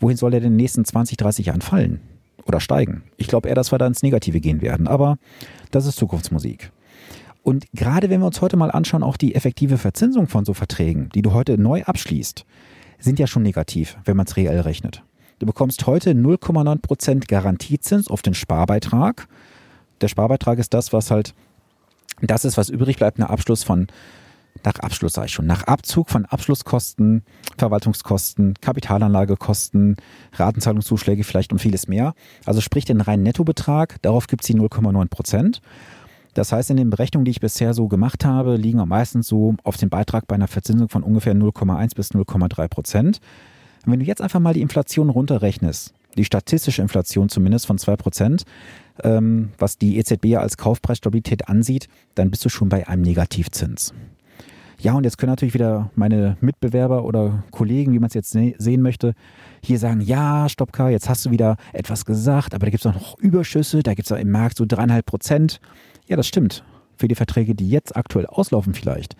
Wohin 0.00 0.16
soll 0.16 0.34
er 0.34 0.40
denn 0.40 0.52
in 0.52 0.52
den 0.54 0.62
nächsten 0.62 0.84
20, 0.84 1.16
30 1.16 1.46
Jahren 1.46 1.60
fallen? 1.60 2.00
oder 2.48 2.60
steigen. 2.60 3.02
Ich 3.16 3.28
glaube 3.28 3.48
eher, 3.48 3.54
dass 3.54 3.70
wir 3.70 3.78
da 3.78 3.86
ins 3.86 4.02
Negative 4.02 4.40
gehen 4.40 4.62
werden, 4.62 4.88
aber 4.88 5.18
das 5.70 5.86
ist 5.86 5.96
Zukunftsmusik. 5.96 6.72
Und 7.48 7.64
gerade 7.72 8.10
wenn 8.10 8.20
wir 8.20 8.26
uns 8.26 8.42
heute 8.42 8.58
mal 8.58 8.70
anschauen, 8.70 9.02
auch 9.02 9.16
die 9.16 9.34
effektive 9.34 9.78
Verzinsung 9.78 10.28
von 10.28 10.44
so 10.44 10.52
Verträgen, 10.52 11.08
die 11.14 11.22
du 11.22 11.32
heute 11.32 11.56
neu 11.56 11.82
abschließt, 11.82 12.44
sind 12.98 13.18
ja 13.18 13.26
schon 13.26 13.42
negativ, 13.42 13.96
wenn 14.04 14.18
man 14.18 14.26
es 14.26 14.36
reell 14.36 14.60
rechnet. 14.60 15.02
Du 15.38 15.46
bekommst 15.46 15.86
heute 15.86 16.10
0,9% 16.10 17.26
Garantiezins 17.26 18.08
auf 18.08 18.20
den 18.20 18.34
Sparbeitrag. 18.34 19.28
Der 20.02 20.08
Sparbeitrag 20.08 20.58
ist 20.58 20.74
das, 20.74 20.92
was 20.92 21.10
halt 21.10 21.32
das 22.20 22.44
ist, 22.44 22.58
was 22.58 22.68
übrig 22.68 22.98
bleibt 22.98 23.18
nach 23.18 23.30
Abschluss 23.30 23.64
von 23.64 23.86
nach 24.64 24.80
Abschluss 24.80 25.12
sage 25.12 25.28
ich 25.28 25.32
schon, 25.32 25.46
nach 25.46 25.62
Abzug 25.64 26.10
von 26.10 26.24
Abschlusskosten, 26.26 27.22
Verwaltungskosten, 27.56 28.54
Kapitalanlagekosten, 28.60 29.96
Ratenzahlungszuschläge 30.32 31.24
vielleicht 31.24 31.52
und 31.52 31.60
vieles 31.60 31.86
mehr. 31.86 32.14
Also 32.44 32.60
sprich 32.60 32.84
den 32.84 33.00
reinen 33.00 33.22
Nettobetrag, 33.22 34.02
darauf 34.02 34.26
gibt 34.26 34.42
es 34.42 34.48
die 34.48 34.54
0,9 34.54 35.08
Prozent. 35.08 35.62
Das 36.38 36.52
heißt, 36.52 36.70
in 36.70 36.76
den 36.76 36.88
Berechnungen, 36.88 37.24
die 37.24 37.32
ich 37.32 37.40
bisher 37.40 37.74
so 37.74 37.88
gemacht 37.88 38.24
habe, 38.24 38.56
liegen 38.56 38.78
meistens 38.86 39.26
so 39.26 39.56
auf 39.64 39.76
den 39.76 39.88
Beitrag 39.88 40.28
bei 40.28 40.36
einer 40.36 40.46
Verzinsung 40.46 40.88
von 40.88 41.02
ungefähr 41.02 41.34
0,1 41.34 41.96
bis 41.96 42.12
0,3 42.12 42.68
Prozent. 42.68 43.20
Und 43.84 43.90
wenn 43.90 43.98
du 43.98 44.06
jetzt 44.06 44.22
einfach 44.22 44.38
mal 44.38 44.54
die 44.54 44.60
Inflation 44.60 45.10
runterrechnest, 45.10 45.94
die 46.16 46.24
statistische 46.24 46.80
Inflation 46.80 47.28
zumindest 47.28 47.66
von 47.66 47.76
2 47.76 47.96
Prozent, 47.96 48.44
ähm, 49.02 49.48
was 49.58 49.78
die 49.78 49.98
EZB 49.98 50.26
ja 50.26 50.38
als 50.38 50.56
Kaufpreisstabilität 50.56 51.48
ansieht, 51.48 51.88
dann 52.14 52.30
bist 52.30 52.44
du 52.44 52.50
schon 52.50 52.68
bei 52.68 52.86
einem 52.86 53.02
Negativzins. 53.02 53.92
Ja, 54.80 54.92
und 54.92 55.02
jetzt 55.02 55.18
können 55.18 55.32
natürlich 55.32 55.54
wieder 55.54 55.90
meine 55.96 56.36
Mitbewerber 56.40 57.04
oder 57.04 57.42
Kollegen, 57.50 57.92
wie 57.94 57.98
man 57.98 58.06
es 58.08 58.14
jetzt 58.14 58.30
sehen 58.30 58.82
möchte, 58.82 59.14
hier 59.60 59.80
sagen, 59.80 60.00
ja, 60.00 60.48
Stoppka, 60.48 60.88
jetzt 60.88 61.08
hast 61.08 61.26
du 61.26 61.32
wieder 61.32 61.56
etwas 61.72 62.04
gesagt, 62.04 62.54
aber 62.54 62.66
da 62.66 62.70
gibt 62.70 62.84
es 62.84 62.86
auch 62.86 62.94
noch 62.94 63.18
Überschüsse, 63.18 63.82
da 63.82 63.94
gibt 63.94 64.08
es 64.08 64.16
im 64.16 64.30
Markt 64.30 64.56
so 64.56 64.66
dreieinhalb 64.68 65.04
Prozent. 65.04 65.60
Ja, 66.08 66.16
das 66.16 66.26
stimmt. 66.26 66.64
Für 66.96 67.06
die 67.06 67.14
Verträge, 67.14 67.54
die 67.54 67.68
jetzt 67.68 67.94
aktuell 67.94 68.26
auslaufen 68.26 68.72
vielleicht. 68.72 69.14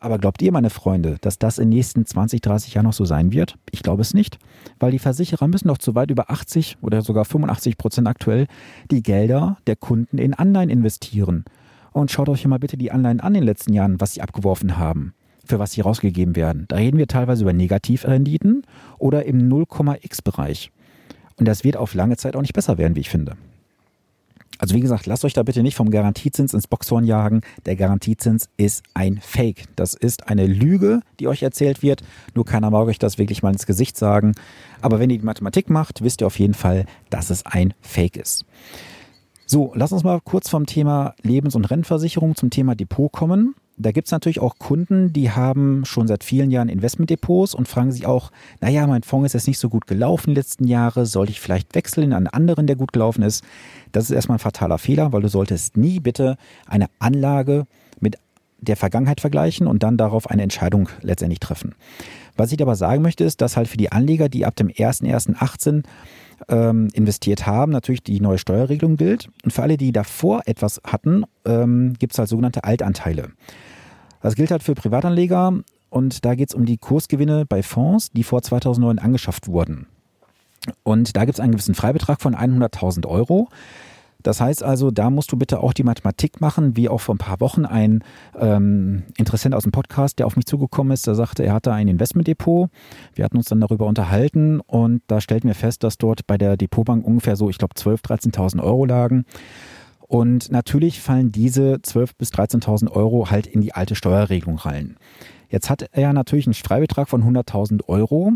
Aber 0.00 0.18
glaubt 0.18 0.40
ihr, 0.42 0.50
meine 0.50 0.70
Freunde, 0.70 1.18
dass 1.20 1.38
das 1.38 1.58
in 1.58 1.70
den 1.70 1.76
nächsten 1.76 2.06
20, 2.06 2.40
30 2.40 2.74
Jahren 2.74 2.86
noch 2.86 2.94
so 2.94 3.04
sein 3.04 3.32
wird? 3.32 3.56
Ich 3.70 3.82
glaube 3.82 4.02
es 4.02 4.14
nicht, 4.14 4.38
weil 4.80 4.90
die 4.90 4.98
Versicherer 4.98 5.46
müssen 5.46 5.68
noch 5.68 5.78
zu 5.78 5.94
weit 5.94 6.10
über 6.10 6.30
80 6.30 6.78
oder 6.80 7.02
sogar 7.02 7.26
85 7.26 7.76
Prozent 7.76 8.08
aktuell 8.08 8.46
die 8.90 9.02
Gelder 9.02 9.58
der 9.66 9.76
Kunden 9.76 10.18
in 10.18 10.34
Anleihen 10.34 10.70
investieren. 10.70 11.44
Und 11.92 12.10
schaut 12.10 12.30
euch 12.30 12.46
mal 12.46 12.58
bitte 12.58 12.78
die 12.78 12.90
Anleihen 12.90 13.20
an 13.20 13.34
in 13.34 13.42
den 13.42 13.46
letzten 13.46 13.74
Jahren, 13.74 14.00
was 14.00 14.14
sie 14.14 14.22
abgeworfen 14.22 14.78
haben, 14.78 15.12
für 15.44 15.58
was 15.58 15.72
sie 15.72 15.82
rausgegeben 15.82 16.34
werden. 16.34 16.64
Da 16.68 16.76
reden 16.76 16.96
wir 16.96 17.06
teilweise 17.06 17.42
über 17.42 17.52
Negativrenditen 17.52 18.62
oder 18.98 19.26
im 19.26 19.48
0,x-Bereich. 19.48 20.72
Und 21.36 21.46
das 21.46 21.62
wird 21.62 21.76
auf 21.76 21.92
lange 21.92 22.16
Zeit 22.16 22.34
auch 22.34 22.40
nicht 22.40 22.54
besser 22.54 22.78
werden, 22.78 22.96
wie 22.96 23.00
ich 23.00 23.10
finde. 23.10 23.36
Also 24.62 24.76
wie 24.76 24.80
gesagt, 24.80 25.06
lasst 25.06 25.24
euch 25.24 25.32
da 25.32 25.42
bitte 25.42 25.60
nicht 25.64 25.74
vom 25.74 25.90
Garantiezins 25.90 26.54
ins 26.54 26.68
Boxhorn 26.68 27.04
jagen. 27.04 27.40
Der 27.66 27.74
Garantiezins 27.74 28.48
ist 28.56 28.84
ein 28.94 29.18
Fake. 29.20 29.64
Das 29.74 29.94
ist 29.94 30.28
eine 30.28 30.46
Lüge, 30.46 31.00
die 31.18 31.26
euch 31.26 31.42
erzählt 31.42 31.82
wird. 31.82 32.04
Nur 32.36 32.44
keiner 32.44 32.70
mag 32.70 32.86
euch 32.86 33.00
das 33.00 33.18
wirklich 33.18 33.42
mal 33.42 33.52
ins 33.52 33.66
Gesicht 33.66 33.96
sagen. 33.96 34.36
Aber 34.80 35.00
wenn 35.00 35.10
ihr 35.10 35.18
die 35.18 35.24
Mathematik 35.24 35.68
macht, 35.68 36.04
wisst 36.04 36.20
ihr 36.20 36.28
auf 36.28 36.38
jeden 36.38 36.54
Fall, 36.54 36.86
dass 37.10 37.30
es 37.30 37.44
ein 37.44 37.74
Fake 37.80 38.16
ist. 38.16 38.44
So, 39.46 39.72
lass 39.74 39.90
uns 39.90 40.04
mal 40.04 40.20
kurz 40.20 40.48
vom 40.48 40.64
Thema 40.64 41.16
Lebens- 41.22 41.56
und 41.56 41.64
Rentenversicherung 41.64 42.36
zum 42.36 42.50
Thema 42.50 42.76
Depot 42.76 43.10
kommen. 43.10 43.56
Da 43.78 43.90
gibt 43.90 44.06
es 44.06 44.12
natürlich 44.12 44.40
auch 44.40 44.58
Kunden, 44.58 45.12
die 45.12 45.30
haben 45.30 45.84
schon 45.84 46.06
seit 46.06 46.24
vielen 46.24 46.50
Jahren 46.50 46.68
Investmentdepots 46.68 47.54
und 47.54 47.68
fragen 47.68 47.90
sich 47.90 48.06
auch, 48.06 48.30
naja, 48.60 48.86
mein 48.86 49.02
Fonds 49.02 49.26
ist 49.26 49.32
jetzt 49.32 49.46
nicht 49.46 49.58
so 49.58 49.68
gut 49.68 49.86
gelaufen 49.86 50.30
die 50.30 50.36
letzten 50.36 50.66
Jahre, 50.66 51.06
soll 51.06 51.30
ich 51.30 51.40
vielleicht 51.40 51.74
wechseln 51.74 52.04
in 52.04 52.12
einen 52.12 52.26
anderen, 52.26 52.66
der 52.66 52.76
gut 52.76 52.92
gelaufen 52.92 53.22
ist? 53.22 53.42
Das 53.90 54.04
ist 54.04 54.10
erstmal 54.10 54.36
ein 54.36 54.40
fataler 54.40 54.78
Fehler, 54.78 55.12
weil 55.12 55.22
du 55.22 55.28
solltest 55.28 55.76
nie 55.76 56.00
bitte 56.00 56.36
eine 56.66 56.86
Anlage 56.98 57.66
mit 57.98 58.18
der 58.60 58.76
Vergangenheit 58.76 59.20
vergleichen 59.20 59.66
und 59.66 59.82
dann 59.82 59.96
darauf 59.96 60.30
eine 60.30 60.42
Entscheidung 60.42 60.88
letztendlich 61.00 61.40
treffen. 61.40 61.74
Was 62.36 62.52
ich 62.52 62.62
aber 62.62 62.76
sagen 62.76 63.02
möchte, 63.02 63.24
ist, 63.24 63.40
dass 63.40 63.56
halt 63.56 63.68
für 63.68 63.76
die 63.76 63.90
Anleger, 63.90 64.28
die 64.28 64.46
ab 64.46 64.56
dem 64.56 64.68
01.01.18 64.68 65.82
ähm, 66.48 66.88
investiert 66.92 67.46
haben, 67.46 67.72
natürlich 67.72 68.02
die 68.02 68.20
neue 68.20 68.38
Steuerregelung 68.38 68.96
gilt. 68.96 69.28
Und 69.44 69.52
für 69.52 69.62
alle, 69.62 69.76
die 69.76 69.92
davor 69.92 70.42
etwas 70.46 70.80
hatten, 70.84 71.24
ähm, 71.44 71.94
gibt 71.98 72.12
es 72.12 72.18
halt 72.18 72.28
sogenannte 72.28 72.64
Altanteile. 72.64 73.30
Das 74.20 74.36
gilt 74.36 74.50
halt 74.50 74.62
für 74.62 74.74
Privatanleger 74.74 75.60
und 75.90 76.24
da 76.24 76.34
geht 76.34 76.50
es 76.50 76.54
um 76.54 76.64
die 76.64 76.78
Kursgewinne 76.78 77.44
bei 77.44 77.62
Fonds, 77.62 78.10
die 78.12 78.22
vor 78.22 78.42
2009 78.42 78.98
angeschafft 78.98 79.48
wurden. 79.48 79.86
Und 80.84 81.16
da 81.16 81.24
gibt 81.24 81.34
es 81.34 81.40
einen 81.40 81.52
gewissen 81.52 81.74
Freibetrag 81.74 82.20
von 82.20 82.34
100.000 82.34 83.06
Euro. 83.06 83.48
Das 84.22 84.40
heißt 84.40 84.62
also, 84.62 84.90
da 84.90 85.10
musst 85.10 85.32
du 85.32 85.36
bitte 85.36 85.60
auch 85.60 85.72
die 85.72 85.82
Mathematik 85.82 86.40
machen, 86.40 86.76
wie 86.76 86.88
auch 86.88 87.00
vor 87.00 87.14
ein 87.14 87.18
paar 87.18 87.40
Wochen 87.40 87.64
ein 87.64 88.04
ähm, 88.38 89.04
Interessent 89.16 89.54
aus 89.54 89.64
dem 89.64 89.72
Podcast, 89.72 90.18
der 90.18 90.26
auf 90.26 90.36
mich 90.36 90.46
zugekommen 90.46 90.92
ist, 90.92 91.06
der 91.06 91.14
sagte, 91.14 91.44
er 91.44 91.54
hatte 91.54 91.72
ein 91.72 91.88
Investmentdepot. 91.88 92.70
Wir 93.14 93.24
hatten 93.24 93.36
uns 93.36 93.46
dann 93.46 93.60
darüber 93.60 93.86
unterhalten 93.86 94.60
und 94.60 95.02
da 95.06 95.20
stellten 95.20 95.48
wir 95.48 95.54
fest, 95.54 95.82
dass 95.84 95.98
dort 95.98 96.26
bei 96.26 96.38
der 96.38 96.56
Depotbank 96.56 97.06
ungefähr 97.06 97.36
so, 97.36 97.50
ich 97.50 97.58
glaube, 97.58 97.74
12.000, 97.74 98.32
13.000 98.32 98.62
Euro 98.62 98.84
lagen. 98.84 99.24
Und 100.00 100.52
natürlich 100.52 101.00
fallen 101.00 101.32
diese 101.32 101.76
12.000 101.76 102.10
bis 102.18 102.32
13.000 102.32 102.90
Euro 102.90 103.30
halt 103.30 103.46
in 103.46 103.62
die 103.62 103.74
alte 103.74 103.94
Steuerregelung 103.94 104.58
rein. 104.58 104.96
Jetzt 105.48 105.70
hat 105.70 105.88
er 105.92 106.12
natürlich 106.12 106.46
einen 106.46 106.54
Freibetrag 106.54 107.08
von 107.08 107.22
100.000 107.22 107.88
Euro. 107.88 108.32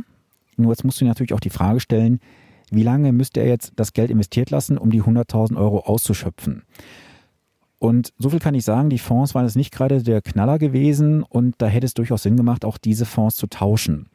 Nur 0.57 0.73
jetzt 0.73 0.85
musst 0.85 1.01
du 1.01 1.05
natürlich 1.05 1.35
auch 1.35 1.41
die 1.41 1.51
Frage 1.51 1.81
stellen, 1.81 2.21
wie 2.71 2.83
lange 2.83 3.13
müsste 3.13 3.41
er 3.41 3.49
jetzt 3.49 3.73
das 3.77 3.93
Geld 3.93 4.11
investiert 4.11 4.51
lassen, 4.51 4.79
um 4.79 4.91
die 4.91 5.03
100.000 5.03 5.57
Euro 5.57 5.81
auszuschöpfen? 5.81 6.65
Und 7.79 8.13
so 8.19 8.31
viel 8.31 8.41
kann 8.41 8.55
ich 8.55 8.65
sagen, 8.65 8.91
die 8.91 8.99
Fonds 8.99 9.35
waren 9.35 9.45
jetzt 9.45 9.57
nicht 9.57 9.73
gerade 9.73 10.03
der 10.03 10.23
Knaller 10.23 10.59
gewesen 10.59 11.23
und 11.23 11.55
da 11.59 11.67
hätte 11.67 11.87
es 11.87 11.95
durchaus 11.95 12.23
Sinn 12.23 12.37
gemacht, 12.37 12.65
auch 12.65 12.79
diese 12.79 13.05
Fonds 13.05 13.37
zu 13.37 13.47
tauschen. 13.47 14.09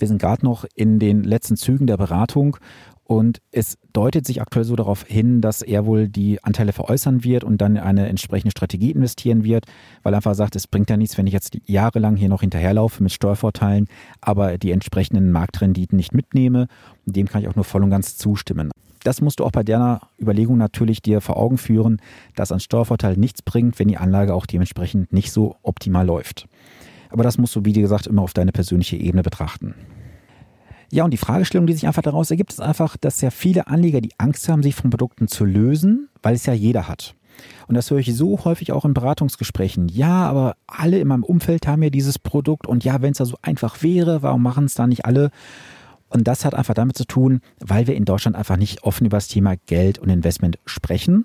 Wir 0.00 0.08
sind 0.08 0.20
gerade 0.20 0.44
noch 0.44 0.64
in 0.74 0.98
den 0.98 1.22
letzten 1.22 1.56
Zügen 1.56 1.86
der 1.86 1.96
Beratung 1.98 2.56
und 3.04 3.42
es 3.50 3.76
deutet 3.92 4.24
sich 4.24 4.40
aktuell 4.40 4.64
so 4.64 4.76
darauf 4.76 5.04
hin, 5.04 5.40
dass 5.40 5.62
er 5.62 5.84
wohl 5.84 6.08
die 6.08 6.42
Anteile 6.44 6.72
veräußern 6.72 7.24
wird 7.24 7.42
und 7.42 7.60
dann 7.60 7.74
in 7.74 7.82
eine 7.82 8.08
entsprechende 8.08 8.52
Strategie 8.52 8.92
investieren 8.92 9.42
wird, 9.42 9.66
weil 10.02 10.14
er 10.14 10.18
einfach 10.18 10.34
sagt, 10.34 10.54
es 10.56 10.68
bringt 10.68 10.90
ja 10.90 10.96
nichts, 10.96 11.18
wenn 11.18 11.26
ich 11.26 11.32
jetzt 11.32 11.58
jahrelang 11.66 12.14
hier 12.14 12.28
noch 12.28 12.40
hinterherlaufe 12.42 13.02
mit 13.02 13.12
Steuervorteilen, 13.12 13.88
aber 14.20 14.58
die 14.58 14.70
entsprechenden 14.70 15.32
Marktrenditen 15.32 15.96
nicht 15.96 16.14
mitnehme. 16.14 16.68
Dem 17.04 17.26
kann 17.28 17.42
ich 17.42 17.48
auch 17.48 17.56
nur 17.56 17.64
voll 17.64 17.82
und 17.82 17.90
ganz 17.90 18.16
zustimmen. 18.16 18.70
Das 19.02 19.20
musst 19.20 19.40
du 19.40 19.44
auch 19.44 19.50
bei 19.50 19.64
der 19.64 20.02
Überlegung 20.20 20.56
natürlich 20.56 21.02
dir 21.02 21.20
vor 21.20 21.36
Augen 21.36 21.58
führen, 21.58 22.00
dass 22.36 22.52
ein 22.52 22.60
Steuervorteil 22.60 23.16
nichts 23.16 23.42
bringt, 23.42 23.78
wenn 23.78 23.88
die 23.88 23.98
Anlage 23.98 24.34
auch 24.34 24.46
dementsprechend 24.46 25.12
nicht 25.12 25.32
so 25.32 25.56
optimal 25.62 26.06
läuft. 26.06 26.46
Aber 27.10 27.22
das 27.22 27.38
musst 27.38 27.54
du, 27.56 27.64
wie 27.64 27.72
gesagt, 27.72 28.06
immer 28.06 28.22
auf 28.22 28.32
deine 28.32 28.52
persönliche 28.52 28.96
Ebene 28.96 29.22
betrachten. 29.22 29.74
Ja, 30.92 31.04
und 31.04 31.12
die 31.12 31.18
Fragestellung, 31.18 31.66
die 31.66 31.72
sich 31.72 31.86
einfach 31.86 32.02
daraus 32.02 32.30
ergibt, 32.30 32.52
ist 32.52 32.60
einfach, 32.60 32.96
dass 32.96 33.20
ja 33.20 33.30
viele 33.30 33.68
Anleger 33.68 34.00
die 34.00 34.12
Angst 34.18 34.48
haben, 34.48 34.62
sich 34.62 34.74
von 34.74 34.90
Produkten 34.90 35.28
zu 35.28 35.44
lösen, 35.44 36.08
weil 36.22 36.34
es 36.34 36.46
ja 36.46 36.52
jeder 36.52 36.88
hat. 36.88 37.14
Und 37.68 37.76
das 37.76 37.90
höre 37.90 37.98
ich 37.98 38.14
so 38.14 38.44
häufig 38.44 38.72
auch 38.72 38.84
in 38.84 38.92
Beratungsgesprächen. 38.92 39.88
Ja, 39.88 40.28
aber 40.28 40.56
alle 40.66 40.98
in 40.98 41.08
meinem 41.08 41.22
Umfeld 41.22 41.66
haben 41.66 41.82
ja 41.82 41.90
dieses 41.90 42.18
Produkt 42.18 42.66
und 42.66 42.84
ja, 42.84 43.02
wenn 43.02 43.12
es 43.12 43.18
ja 43.18 43.24
so 43.24 43.36
einfach 43.42 43.82
wäre, 43.82 44.22
warum 44.22 44.42
machen 44.42 44.64
es 44.64 44.74
da 44.74 44.86
nicht 44.86 45.04
alle? 45.04 45.30
Und 46.08 46.26
das 46.26 46.44
hat 46.44 46.54
einfach 46.54 46.74
damit 46.74 46.98
zu 46.98 47.04
tun, 47.04 47.40
weil 47.60 47.86
wir 47.86 47.94
in 47.94 48.04
Deutschland 48.04 48.36
einfach 48.36 48.56
nicht 48.56 48.82
offen 48.82 49.06
über 49.06 49.16
das 49.16 49.28
Thema 49.28 49.54
Geld 49.66 49.98
und 49.98 50.08
Investment 50.08 50.58
sprechen. 50.66 51.24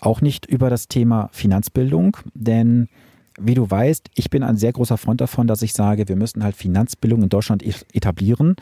Auch 0.00 0.20
nicht 0.20 0.46
über 0.46 0.70
das 0.70 0.88
Thema 0.88 1.28
Finanzbildung, 1.32 2.16
denn 2.34 2.88
wie 3.38 3.54
du 3.54 3.70
weißt, 3.70 4.10
ich 4.14 4.30
bin 4.30 4.42
ein 4.42 4.56
sehr 4.56 4.72
großer 4.72 4.98
Freund 4.98 5.20
davon, 5.20 5.46
dass 5.46 5.62
ich 5.62 5.72
sage, 5.72 6.08
wir 6.08 6.16
müssen 6.16 6.42
halt 6.42 6.56
Finanzbildung 6.56 7.22
in 7.22 7.28
Deutschland 7.28 7.64
e- 7.64 7.72
etablieren. 7.92 8.56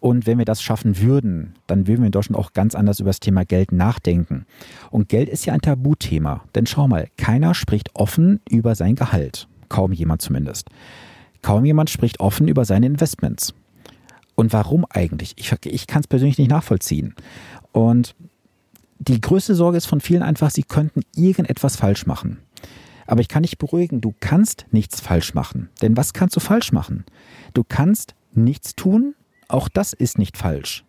Und 0.00 0.26
wenn 0.26 0.38
wir 0.38 0.44
das 0.44 0.62
schaffen 0.62 1.00
würden, 1.00 1.54
dann 1.66 1.86
würden 1.86 2.02
wir 2.02 2.06
in 2.06 2.12
Deutschland 2.12 2.38
auch 2.38 2.52
ganz 2.52 2.74
anders 2.74 3.00
über 3.00 3.10
das 3.10 3.20
Thema 3.20 3.44
Geld 3.44 3.72
nachdenken. 3.72 4.46
Und 4.90 5.08
Geld 5.08 5.28
ist 5.28 5.46
ja 5.46 5.54
ein 5.54 5.60
Tabuthema. 5.60 6.44
Denn 6.54 6.66
schau 6.66 6.86
mal, 6.86 7.08
keiner 7.16 7.54
spricht 7.54 7.90
offen 7.94 8.40
über 8.48 8.74
sein 8.74 8.94
Gehalt. 8.94 9.48
Kaum 9.68 9.92
jemand 9.92 10.22
zumindest. 10.22 10.68
Kaum 11.42 11.64
jemand 11.64 11.90
spricht 11.90 12.20
offen 12.20 12.48
über 12.48 12.64
seine 12.64 12.86
Investments. 12.86 13.54
Und 14.34 14.52
warum 14.52 14.84
eigentlich? 14.90 15.34
Ich, 15.36 15.52
ich 15.64 15.86
kann 15.86 16.00
es 16.00 16.06
persönlich 16.06 16.38
nicht 16.38 16.50
nachvollziehen. 16.50 17.14
Und 17.72 18.14
die 18.98 19.20
größte 19.20 19.54
Sorge 19.54 19.78
ist 19.78 19.86
von 19.86 20.00
vielen 20.00 20.22
einfach, 20.22 20.50
sie 20.50 20.62
könnten 20.62 21.02
irgendetwas 21.14 21.76
falsch 21.76 22.06
machen. 22.06 22.38
Aber 23.06 23.20
ich 23.20 23.28
kann 23.28 23.42
dich 23.42 23.58
beruhigen, 23.58 24.00
du 24.00 24.14
kannst 24.20 24.66
nichts 24.70 25.00
falsch 25.00 25.34
machen. 25.34 25.68
Denn 25.82 25.96
was 25.96 26.12
kannst 26.12 26.36
du 26.36 26.40
falsch 26.40 26.72
machen? 26.72 27.04
Du 27.54 27.64
kannst 27.66 28.14
nichts 28.32 28.74
tun, 28.74 29.14
auch 29.48 29.68
das 29.68 29.92
ist 29.92 30.18
nicht 30.18 30.36
falsch. 30.36 30.84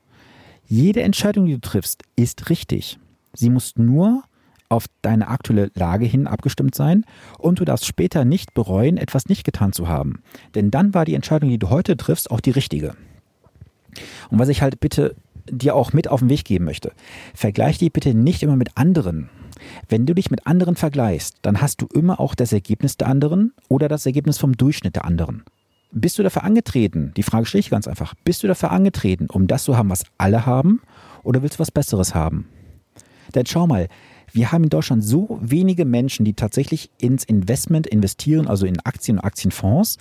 Jede 0.65 1.01
Entscheidung, 1.01 1.45
die 1.45 1.53
du 1.53 1.61
triffst, 1.61 2.03
ist 2.15 2.49
richtig. 2.49 2.99
Sie 3.33 3.49
muss 3.49 3.77
nur 3.77 4.23
auf 4.69 4.85
deine 5.01 5.29
aktuelle 5.29 5.71
Lage 5.75 6.05
hin 6.05 6.27
abgestimmt 6.27 6.75
sein 6.75 7.05
und 7.37 7.59
du 7.59 7.65
darfst 7.65 7.85
später 7.85 8.25
nicht 8.25 8.53
bereuen, 8.53 8.97
etwas 8.97 9.27
nicht 9.27 9.43
getan 9.43 9.71
zu 9.71 9.87
haben. 9.87 10.21
Denn 10.55 10.71
dann 10.71 10.93
war 10.93 11.05
die 11.05 11.15
Entscheidung, 11.15 11.49
die 11.49 11.59
du 11.59 11.69
heute 11.69 11.95
triffst, 11.95 12.31
auch 12.31 12.41
die 12.41 12.51
richtige. 12.51 12.95
Und 14.29 14.39
was 14.39 14.49
ich 14.49 14.61
halt 14.61 14.79
bitte 14.79 15.15
dir 15.49 15.75
auch 15.75 15.93
mit 15.93 16.09
auf 16.09 16.19
den 16.19 16.29
Weg 16.29 16.43
geben 16.43 16.65
möchte, 16.65 16.91
vergleich 17.33 17.77
dich 17.77 17.93
bitte 17.93 18.13
nicht 18.13 18.43
immer 18.43 18.57
mit 18.57 18.75
anderen. 18.75 19.29
Wenn 19.89 20.05
du 20.05 20.13
dich 20.13 20.31
mit 20.31 20.47
anderen 20.47 20.75
vergleichst, 20.75 21.37
dann 21.41 21.61
hast 21.61 21.81
du 21.81 21.87
immer 21.93 22.19
auch 22.19 22.35
das 22.35 22.53
Ergebnis 22.53 22.97
der 22.97 23.07
anderen 23.07 23.53
oder 23.67 23.87
das 23.87 24.05
Ergebnis 24.05 24.37
vom 24.37 24.55
Durchschnitt 24.55 24.95
der 24.95 25.05
anderen. 25.05 25.43
Bist 25.91 26.19
du 26.19 26.23
dafür 26.23 26.43
angetreten? 26.43 27.13
Die 27.15 27.23
Frage 27.23 27.45
stelle 27.45 27.61
ich 27.61 27.69
ganz 27.69 27.87
einfach. 27.87 28.13
Bist 28.23 28.43
du 28.43 28.47
dafür 28.47 28.71
angetreten, 28.71 29.27
um 29.31 29.47
das 29.47 29.63
zu 29.63 29.77
haben, 29.77 29.89
was 29.89 30.03
alle 30.17 30.45
haben? 30.45 30.81
Oder 31.23 31.41
willst 31.41 31.55
du 31.55 31.59
was 31.59 31.71
Besseres 31.71 32.13
haben? 32.13 32.47
Denn 33.33 33.45
schau 33.45 33.67
mal, 33.67 33.87
wir 34.31 34.51
haben 34.51 34.65
in 34.65 34.69
Deutschland 34.69 35.03
so 35.03 35.39
wenige 35.41 35.85
Menschen, 35.85 36.25
die 36.25 36.33
tatsächlich 36.33 36.91
ins 36.99 37.23
Investment 37.23 37.87
investieren, 37.87 38.47
also 38.47 38.65
in 38.65 38.79
Aktien 38.81 39.17
und 39.17 39.23
Aktienfonds. 39.23 39.97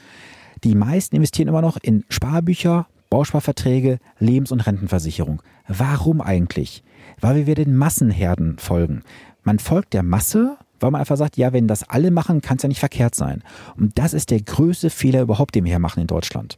Die 0.65 0.75
meisten 0.75 1.17
investieren 1.17 1.49
immer 1.49 1.63
noch 1.63 1.77
in 1.81 2.05
Sparbücher, 2.09 2.87
Bausparverträge, 3.09 3.99
Lebens- 4.19 4.53
und 4.53 4.61
Rentenversicherung. 4.61 5.43
Warum 5.69 6.21
eigentlich? 6.21 6.83
Weil 7.21 7.47
wir 7.47 7.55
den 7.55 7.77
Massenherden 7.77 8.59
folgen. 8.59 9.03
Man 9.47 9.61
folgt 9.61 9.95
der 9.95 10.03
Masse, 10.03 10.59
weil 10.81 10.91
man 10.91 11.01
einfach 11.01 11.17
sagt, 11.17 11.37
ja, 11.37 11.53
wenn 11.53 11.69
das 11.69 11.89
alle 11.89 12.11
machen, 12.11 12.41
kann 12.41 12.57
es 12.57 12.65
ja 12.65 12.69
nicht 12.69 12.81
verkehrt 12.81 13.15
sein. 13.15 13.45
Und 13.77 13.97
das 13.97 14.13
ist 14.13 14.33
der 14.33 14.43
größte 14.43 14.91
Fehler 14.91 15.23
überhaupt, 15.23 15.55
den 15.55 15.65
wir 15.65 15.71
hier 15.71 15.79
machen 15.79 16.01
in 16.01 16.09
Deutschland. 16.09 16.57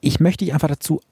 Ich 0.00 0.18
möchte 0.18 0.46
dich 0.46 0.54
einfach 0.54 0.68
dazu 0.68 1.02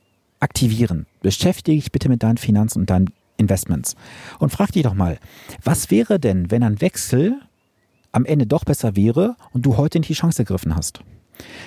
aktivieren. 0.40 1.04
Beschäftige 1.20 1.76
dich 1.76 1.92
bitte 1.92 2.08
mit 2.08 2.22
deinen 2.22 2.38
Finanzen 2.38 2.80
und 2.80 2.90
deinen 2.90 3.10
Investments. 3.36 3.96
Und 4.38 4.48
frag 4.48 4.72
dich 4.72 4.82
doch 4.82 4.94
mal, 4.94 5.18
was 5.62 5.90
wäre 5.90 6.18
denn, 6.18 6.50
wenn 6.50 6.62
ein 6.62 6.80
Wechsel 6.80 7.38
am 8.12 8.24
Ende 8.24 8.46
doch 8.46 8.64
besser 8.64 8.96
wäre 8.96 9.36
und 9.52 9.66
du 9.66 9.76
heute 9.76 9.98
nicht 9.98 10.08
die 10.08 10.14
Chance 10.14 10.38
ergriffen 10.38 10.74
hast? 10.74 11.02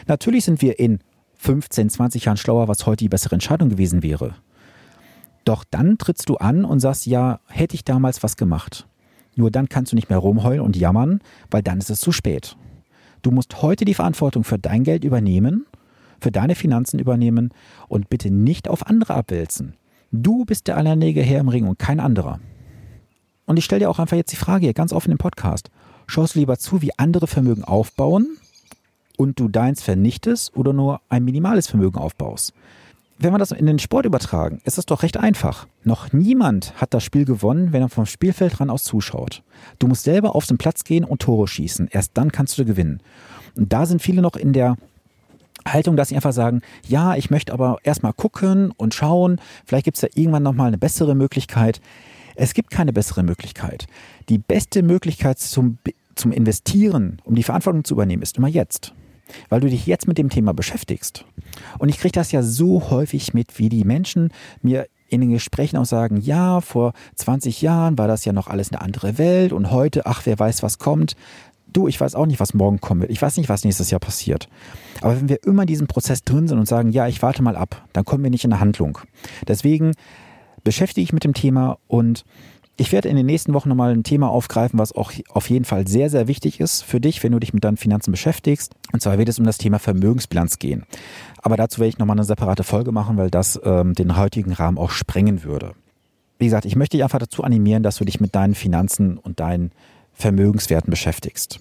Natürlich 0.08 0.46
sind 0.46 0.64
wir 0.64 0.80
in 0.80 0.98
15, 1.36 1.92
20 1.92 2.26
Jahren 2.26 2.38
schlauer, 2.38 2.68
was 2.68 2.88
heute 2.88 3.04
die 3.04 3.10
bessere 3.10 3.36
Entscheidung 3.36 3.70
gewesen 3.70 4.02
wäre. 4.02 4.34
Doch 5.46 5.64
dann 5.64 6.00
trittst 6.00 6.28
du 6.28 6.38
an 6.38 6.66
und 6.66 6.80
sagst, 6.80 7.06
ja, 7.06 7.40
hätte 7.50 7.76
ich 7.76 7.84
damals 7.84 8.24
was 8.24 8.36
gemacht. 8.36 8.88
Nur 9.36 9.52
dann 9.52 9.70
kannst 9.70 9.92
du 9.92 9.96
nicht 9.96 10.10
mehr 10.10 10.20
rumheulen 10.20 10.62
und 10.62 10.76
jammern, 10.76 11.20
weil 11.50 11.64
dann 11.64 11.80
ist 11.80 11.90
es 11.90 12.00
zu 12.00 12.12
spät. 12.12 12.56
Du 13.22 13.32
musst 13.32 13.62
heute 13.62 13.86
die 13.86 13.94
Verantwortung 13.94 14.44
für 14.44 14.60
dein 14.60 14.84
Geld 14.84 15.04
übernehmen, 15.04 15.66
für 16.20 16.32
deine 16.32 16.56
Finanzen 16.56 17.00
übernehmen 17.00 17.52
und 17.88 18.10
bitte 18.10 18.32
nicht 18.32 18.68
auf 18.68 18.86
andere 18.88 19.14
abwälzen. 19.16 19.76
Du 20.12 20.46
bist 20.46 20.68
der 20.68 20.78
alleinige 20.78 21.22
Herr 21.22 21.40
im 21.40 21.50
Ring 21.50 21.68
und 21.68 21.80
kein 21.80 22.00
anderer. 22.00 22.40
Und 23.46 23.58
ich 23.58 23.66
stelle 23.66 23.80
dir 23.80 23.90
auch 23.90 24.00
einfach 24.00 24.18
jetzt 24.18 24.32
die 24.32 24.38
Frage 24.38 24.66
hier 24.66 24.74
ganz 24.74 24.94
offen 24.94 25.12
im 25.12 25.18
Podcast. 25.18 25.70
Schaust 26.06 26.36
du 26.36 26.40
lieber 26.40 26.58
zu, 26.58 26.82
wie 26.82 26.98
andere 26.98 27.28
Vermögen 27.28 27.64
aufbauen 27.64 28.38
und 29.18 29.40
du 29.40 29.48
deins 29.48 29.82
vernichtest 29.82 30.56
oder 30.56 30.74
nur 30.74 31.02
ein 31.10 31.24
minimales 31.24 31.68
Vermögen 31.68 31.98
aufbaust? 31.98 32.54
Wenn 33.18 33.34
wir 33.34 33.38
das 33.38 33.52
in 33.52 33.66
den 33.66 33.80
Sport 33.80 34.06
übertragen, 34.06 34.62
ist 34.66 34.78
es 34.78 34.86
doch 34.86 35.04
recht 35.04 35.18
einfach. 35.18 35.68
Noch 35.84 36.12
niemand 36.14 36.74
hat 36.76 36.94
das 36.94 37.04
Spiel 37.04 37.26
gewonnen, 37.26 37.72
wenn 37.72 37.82
er 37.82 37.90
vom 37.90 38.06
Spielfeldrand 38.06 38.72
aus 38.72 38.84
zuschaut. 38.84 39.44
Du 39.80 39.88
musst 39.88 40.04
selber 40.04 40.36
auf 40.36 40.46
den 40.46 40.58
Platz 40.58 40.84
gehen 40.84 41.04
und 41.04 41.22
Tore 41.22 41.48
schießen. 41.48 41.88
Erst 41.92 42.12
dann 42.16 42.32
kannst 42.32 42.58
du 42.58 42.66
gewinnen. 42.66 43.02
Und 43.56 43.72
da 43.72 43.86
sind 43.86 44.02
viele 44.02 44.22
noch 44.22 44.36
in 44.36 44.54
der 44.54 44.78
Haltung, 45.66 45.96
dass 45.96 46.10
sie 46.10 46.16
einfach 46.16 46.34
sagen, 46.34 46.62
ja, 46.88 47.16
ich 47.16 47.30
möchte 47.30 47.54
aber 47.54 47.78
erstmal 47.84 48.14
gucken 48.14 48.72
und 48.72 48.94
schauen, 48.94 49.40
vielleicht 49.66 49.86
gibt 49.86 49.98
es 49.98 50.02
ja 50.02 50.10
irgendwann 50.14 50.44
nochmal 50.44 50.68
eine 50.68 50.78
bessere 50.78 51.16
Möglichkeit. 51.16 51.80
Es 52.36 52.54
gibt 52.54 52.72
keine 52.72 52.94
bessere 52.94 53.24
Möglichkeit. 53.24 53.86
Die 54.28 54.40
beste 54.40 54.82
Möglichkeit 54.82 55.40
zum, 55.40 55.78
zum 56.16 56.32
Investieren, 56.32 57.22
um 57.24 57.36
die 57.36 57.44
Verantwortung 57.44 57.84
zu 57.84 57.94
übernehmen, 57.94 58.24
ist 58.24 58.38
immer 58.38 58.48
jetzt 58.48 58.94
weil 59.50 59.62
du 59.62 59.70
dich 59.70 59.86
jetzt 59.86 60.08
mit 60.08 60.18
dem 60.18 60.30
Thema 60.30 60.54
beschäftigst. 60.54 61.26
Und 61.80 61.90
ich 61.90 62.00
kriege 62.00 62.12
das 62.12 62.32
ja 62.32 62.42
so 62.42 62.90
häufig 62.90 63.34
mit, 63.34 63.60
wie 63.60 63.70
die 63.70 63.86
Menschen 63.86 64.32
mir 64.62 64.88
in 65.14 65.22
den 65.22 65.32
Gesprächen 65.32 65.78
auch 65.78 65.86
sagen, 65.86 66.18
ja, 66.18 66.60
vor 66.62 66.94
20 67.16 67.62
Jahren 67.62 67.98
war 67.98 68.08
das 68.08 68.26
ja 68.26 68.34
noch 68.34 68.48
alles 68.48 68.72
eine 68.72 68.82
andere 68.82 69.18
Welt 69.18 69.54
und 69.54 69.72
heute, 69.72 70.06
ach, 70.06 70.22
wer 70.26 70.40
weiß, 70.40 70.64
was 70.64 70.80
kommt. 70.80 71.16
Du, 71.72 71.88
ich 71.88 72.00
weiß 72.00 72.16
auch 72.16 72.26
nicht, 72.26 72.40
was 72.40 72.54
morgen 72.54 72.82
kommen 72.82 73.02
wird. 73.02 73.12
Ich 73.12 73.22
weiß 73.22 73.38
nicht, 73.38 73.50
was 73.50 73.64
nächstes 73.64 73.90
Jahr 73.90 74.00
passiert. 74.00 74.48
Aber 75.02 75.16
wenn 75.18 75.30
wir 75.30 75.44
immer 75.44 75.64
in 75.64 75.68
diesem 75.68 75.88
Prozess 75.88 76.24
drin 76.24 76.48
sind 76.48 76.60
und 76.60 76.68
sagen, 76.68 76.92
ja, 76.92 77.08
ich 77.08 77.22
warte 77.22 77.42
mal 77.42 77.56
ab, 77.56 77.88
dann 77.94 78.06
kommen 78.06 78.24
wir 78.24 78.32
nicht 78.32 78.44
in 78.44 78.54
eine 78.54 78.60
Handlung. 78.60 79.00
Deswegen 79.48 79.94
beschäftige 80.64 81.04
ich 81.04 81.14
mit 81.14 81.24
dem 81.24 81.34
Thema 81.34 81.78
und 81.88 82.26
ich 82.76 82.92
werde 82.92 83.10
in 83.10 83.16
den 83.16 83.26
nächsten 83.26 83.54
Wochen 83.54 83.70
nochmal 83.70 83.94
ein 83.94 84.04
Thema 84.04 84.30
aufgreifen, 84.30 84.80
was 84.80 84.94
auch 84.94 85.12
auf 85.30 85.50
jeden 85.50 85.66
Fall 85.66 85.88
sehr, 85.88 86.10
sehr 86.10 86.28
wichtig 86.28 86.60
ist 86.60 86.82
für 86.82 87.00
dich, 87.00 87.24
wenn 87.24 87.32
du 87.32 87.40
dich 87.40 87.54
mit 87.54 87.64
deinen 87.64 87.78
Finanzen 87.78 88.12
beschäftigst. 88.12 88.74
Und 88.92 89.02
zwar 89.02 89.18
wird 89.18 89.30
es 89.30 89.38
um 89.38 89.46
das 89.46 89.60
Thema 89.60 89.78
Vermögensbilanz 89.78 90.58
gehen. 90.58 90.84
Aber 91.42 91.56
dazu 91.56 91.80
werde 91.80 91.90
ich 91.90 92.00
nochmal 92.00 92.18
eine 92.18 92.24
separate 92.24 92.64
Folge 92.64 92.92
machen, 92.92 93.18
weil 93.18 93.30
das 93.30 93.60
ähm, 93.64 93.94
den 93.94 94.18
heutigen 94.18 94.54
Rahmen 94.54 94.78
auch 94.78 94.90
sprengen 94.90 95.44
würde. 95.44 95.74
Wie 96.40 96.46
gesagt, 96.46 96.66
ich 96.66 96.76
möchte 96.76 96.98
dich 96.98 97.04
einfach 97.04 97.20
dazu 97.20 97.44
animieren, 97.44 97.84
dass 97.84 97.98
du 97.98 98.06
dich 98.06 98.20
mit 98.20 98.34
deinen 98.34 98.56
Finanzen 98.56 99.18
und 99.18 99.40
deinen 99.40 99.72
Vermögenswerten 100.14 100.90
beschäftigst. 100.90 101.60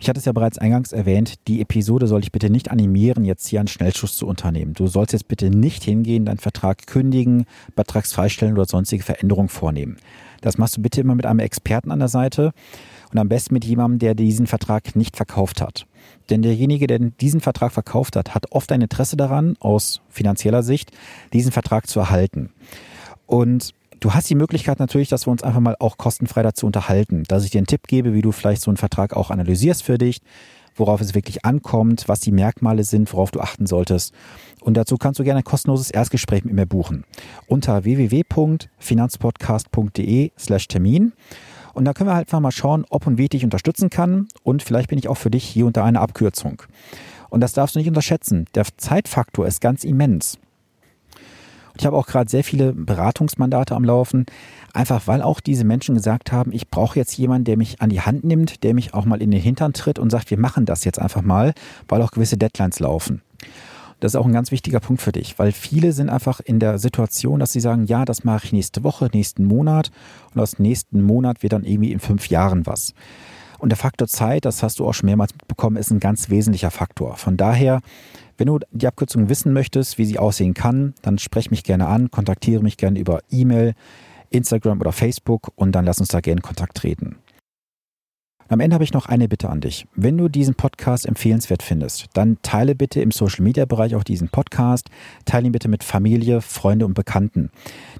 Ich 0.00 0.08
hatte 0.08 0.18
es 0.18 0.24
ja 0.24 0.32
bereits 0.32 0.58
eingangs 0.58 0.92
erwähnt, 0.92 1.34
die 1.46 1.60
Episode 1.60 2.06
soll 2.06 2.20
dich 2.20 2.32
bitte 2.32 2.50
nicht 2.50 2.70
animieren, 2.70 3.24
jetzt 3.24 3.46
hier 3.46 3.60
einen 3.60 3.68
Schnellschuss 3.68 4.16
zu 4.16 4.26
unternehmen. 4.26 4.74
Du 4.74 4.86
sollst 4.86 5.12
jetzt 5.12 5.28
bitte 5.28 5.50
nicht 5.50 5.84
hingehen, 5.84 6.24
deinen 6.24 6.38
Vertrag 6.38 6.86
kündigen, 6.86 7.46
Betragsfreistellen 7.76 8.54
oder 8.54 8.66
sonstige 8.66 9.04
Veränderungen 9.04 9.48
vornehmen. 9.48 9.96
Das 10.40 10.58
machst 10.58 10.76
du 10.76 10.82
bitte 10.82 11.00
immer 11.00 11.14
mit 11.14 11.26
einem 11.26 11.38
Experten 11.38 11.90
an 11.90 12.00
der 12.00 12.08
Seite 12.08 12.52
und 13.12 13.18
am 13.18 13.28
besten 13.28 13.54
mit 13.54 13.64
jemandem, 13.64 13.98
der 14.00 14.14
diesen 14.14 14.46
Vertrag 14.46 14.96
nicht 14.96 15.16
verkauft 15.16 15.60
hat. 15.60 15.86
Denn 16.30 16.42
derjenige, 16.42 16.86
der 16.86 16.98
diesen 16.98 17.40
Vertrag 17.40 17.72
verkauft 17.72 18.16
hat, 18.16 18.34
hat 18.34 18.52
oft 18.52 18.70
ein 18.72 18.82
Interesse 18.82 19.16
daran, 19.16 19.56
aus 19.60 20.00
finanzieller 20.10 20.62
Sicht, 20.62 20.90
diesen 21.32 21.52
Vertrag 21.52 21.86
zu 21.86 22.00
erhalten. 22.00 22.50
Und 23.26 23.72
Du 24.00 24.12
hast 24.12 24.28
die 24.28 24.34
Möglichkeit 24.34 24.78
natürlich, 24.78 25.08
dass 25.08 25.26
wir 25.26 25.30
uns 25.30 25.42
einfach 25.42 25.60
mal 25.60 25.76
auch 25.78 25.96
kostenfrei 25.96 26.42
dazu 26.42 26.66
unterhalten, 26.66 27.24
dass 27.28 27.44
ich 27.44 27.50
dir 27.50 27.58
einen 27.58 27.66
Tipp 27.66 27.86
gebe, 27.86 28.12
wie 28.12 28.22
du 28.22 28.32
vielleicht 28.32 28.62
so 28.62 28.70
einen 28.70 28.76
Vertrag 28.76 29.14
auch 29.14 29.30
analysierst 29.30 29.82
für 29.82 29.98
dich, 29.98 30.20
worauf 30.76 31.00
es 31.00 31.14
wirklich 31.14 31.44
ankommt, 31.44 32.04
was 32.06 32.20
die 32.20 32.32
Merkmale 32.32 32.84
sind, 32.84 33.12
worauf 33.12 33.30
du 33.30 33.40
achten 33.40 33.66
solltest. 33.66 34.12
Und 34.60 34.76
dazu 34.76 34.98
kannst 34.98 35.20
du 35.20 35.24
gerne 35.24 35.38
ein 35.38 35.44
kostenloses 35.44 35.90
Erstgespräch 35.90 36.44
mit 36.44 36.54
mir 36.54 36.66
buchen. 36.66 37.04
Unter 37.46 37.84
www.finanzpodcast.de 37.84 40.32
slash 40.38 40.68
Termin. 40.68 41.12
Und 41.72 41.84
da 41.84 41.92
können 41.92 42.08
wir 42.08 42.14
halt 42.14 42.28
einfach 42.28 42.40
mal 42.40 42.52
schauen, 42.52 42.86
ob 42.88 43.06
und 43.06 43.18
wie 43.18 43.24
ich 43.24 43.30
dich 43.30 43.44
unterstützen 43.44 43.90
kann. 43.90 44.28
Und 44.42 44.62
vielleicht 44.62 44.88
bin 44.90 44.98
ich 44.98 45.08
auch 45.08 45.16
für 45.16 45.30
dich 45.30 45.44
hier 45.44 45.66
unter 45.66 45.84
einer 45.84 46.00
Abkürzung. 46.00 46.62
Und 47.30 47.40
das 47.40 47.52
darfst 47.52 47.74
du 47.74 47.80
nicht 47.80 47.88
unterschätzen. 47.88 48.46
Der 48.54 48.64
Zeitfaktor 48.76 49.46
ist 49.46 49.60
ganz 49.60 49.82
immens. 49.84 50.38
Ich 51.76 51.86
habe 51.86 51.96
auch 51.96 52.06
gerade 52.06 52.30
sehr 52.30 52.44
viele 52.44 52.72
Beratungsmandate 52.72 53.74
am 53.74 53.84
Laufen, 53.84 54.26
einfach 54.72 55.06
weil 55.06 55.22
auch 55.22 55.40
diese 55.40 55.64
Menschen 55.64 55.94
gesagt 55.94 56.30
haben, 56.30 56.52
ich 56.52 56.68
brauche 56.68 56.98
jetzt 56.98 57.16
jemanden, 57.16 57.44
der 57.44 57.56
mich 57.56 57.80
an 57.80 57.90
die 57.90 58.00
Hand 58.00 58.24
nimmt, 58.24 58.62
der 58.62 58.74
mich 58.74 58.94
auch 58.94 59.04
mal 59.04 59.20
in 59.20 59.30
den 59.30 59.40
Hintern 59.40 59.72
tritt 59.72 59.98
und 59.98 60.10
sagt, 60.10 60.30
wir 60.30 60.38
machen 60.38 60.66
das 60.66 60.84
jetzt 60.84 61.00
einfach 61.00 61.22
mal, 61.22 61.52
weil 61.88 62.00
auch 62.02 62.12
gewisse 62.12 62.36
Deadlines 62.36 62.78
laufen. 62.80 63.22
Das 64.00 64.12
ist 64.12 64.16
auch 64.16 64.26
ein 64.26 64.32
ganz 64.32 64.50
wichtiger 64.50 64.80
Punkt 64.80 65.02
für 65.02 65.12
dich, 65.12 65.38
weil 65.38 65.52
viele 65.52 65.92
sind 65.92 66.10
einfach 66.10 66.40
in 66.40 66.60
der 66.60 66.78
Situation, 66.78 67.40
dass 67.40 67.52
sie 67.52 67.60
sagen, 67.60 67.86
ja, 67.86 68.04
das 68.04 68.24
mache 68.24 68.46
ich 68.46 68.52
nächste 68.52 68.84
Woche, 68.84 69.08
nächsten 69.12 69.44
Monat 69.44 69.90
und 70.34 70.40
aus 70.40 70.58
nächsten 70.58 71.02
Monat 71.02 71.42
wird 71.42 71.54
dann 71.54 71.64
irgendwie 71.64 71.92
in 71.92 72.00
fünf 72.00 72.28
Jahren 72.28 72.66
was. 72.66 72.94
Und 73.58 73.70
der 73.70 73.78
Faktor 73.78 74.08
Zeit, 74.08 74.44
das 74.44 74.62
hast 74.62 74.78
du 74.78 74.86
auch 74.86 74.92
schon 74.92 75.06
mehrmals 75.06 75.32
mitbekommen, 75.32 75.76
ist 75.76 75.90
ein 75.90 76.00
ganz 76.00 76.28
wesentlicher 76.28 76.70
Faktor. 76.70 77.16
Von 77.16 77.38
daher 77.38 77.80
wenn 78.36 78.46
du 78.46 78.58
die 78.70 78.86
Abkürzung 78.86 79.28
wissen 79.28 79.52
möchtest, 79.52 79.98
wie 79.98 80.04
sie 80.04 80.18
aussehen 80.18 80.54
kann, 80.54 80.94
dann 81.02 81.18
sprech 81.18 81.50
mich 81.50 81.64
gerne 81.64 81.86
an, 81.86 82.10
kontaktiere 82.10 82.62
mich 82.62 82.76
gerne 82.76 82.98
über 82.98 83.20
E-Mail, 83.30 83.74
Instagram 84.30 84.80
oder 84.80 84.92
Facebook 84.92 85.52
und 85.54 85.72
dann 85.72 85.84
lass 85.84 86.00
uns 86.00 86.08
da 86.08 86.20
gerne 86.20 86.38
in 86.38 86.42
Kontakt 86.42 86.76
treten. 86.76 87.16
Am 88.48 88.60
Ende 88.60 88.74
habe 88.74 88.84
ich 88.84 88.92
noch 88.92 89.06
eine 89.06 89.26
Bitte 89.26 89.48
an 89.48 89.62
dich. 89.62 89.86
Wenn 89.94 90.18
du 90.18 90.28
diesen 90.28 90.54
Podcast 90.54 91.06
empfehlenswert 91.06 91.62
findest, 91.62 92.08
dann 92.12 92.36
teile 92.42 92.74
bitte 92.74 93.00
im 93.00 93.10
Social 93.10 93.42
Media 93.42 93.64
Bereich 93.64 93.94
auch 93.94 94.04
diesen 94.04 94.28
Podcast. 94.28 94.90
Teile 95.24 95.46
ihn 95.46 95.52
bitte 95.52 95.68
mit 95.68 95.82
Familie, 95.82 96.42
Freunde 96.42 96.84
und 96.84 96.92
Bekannten. 96.92 97.50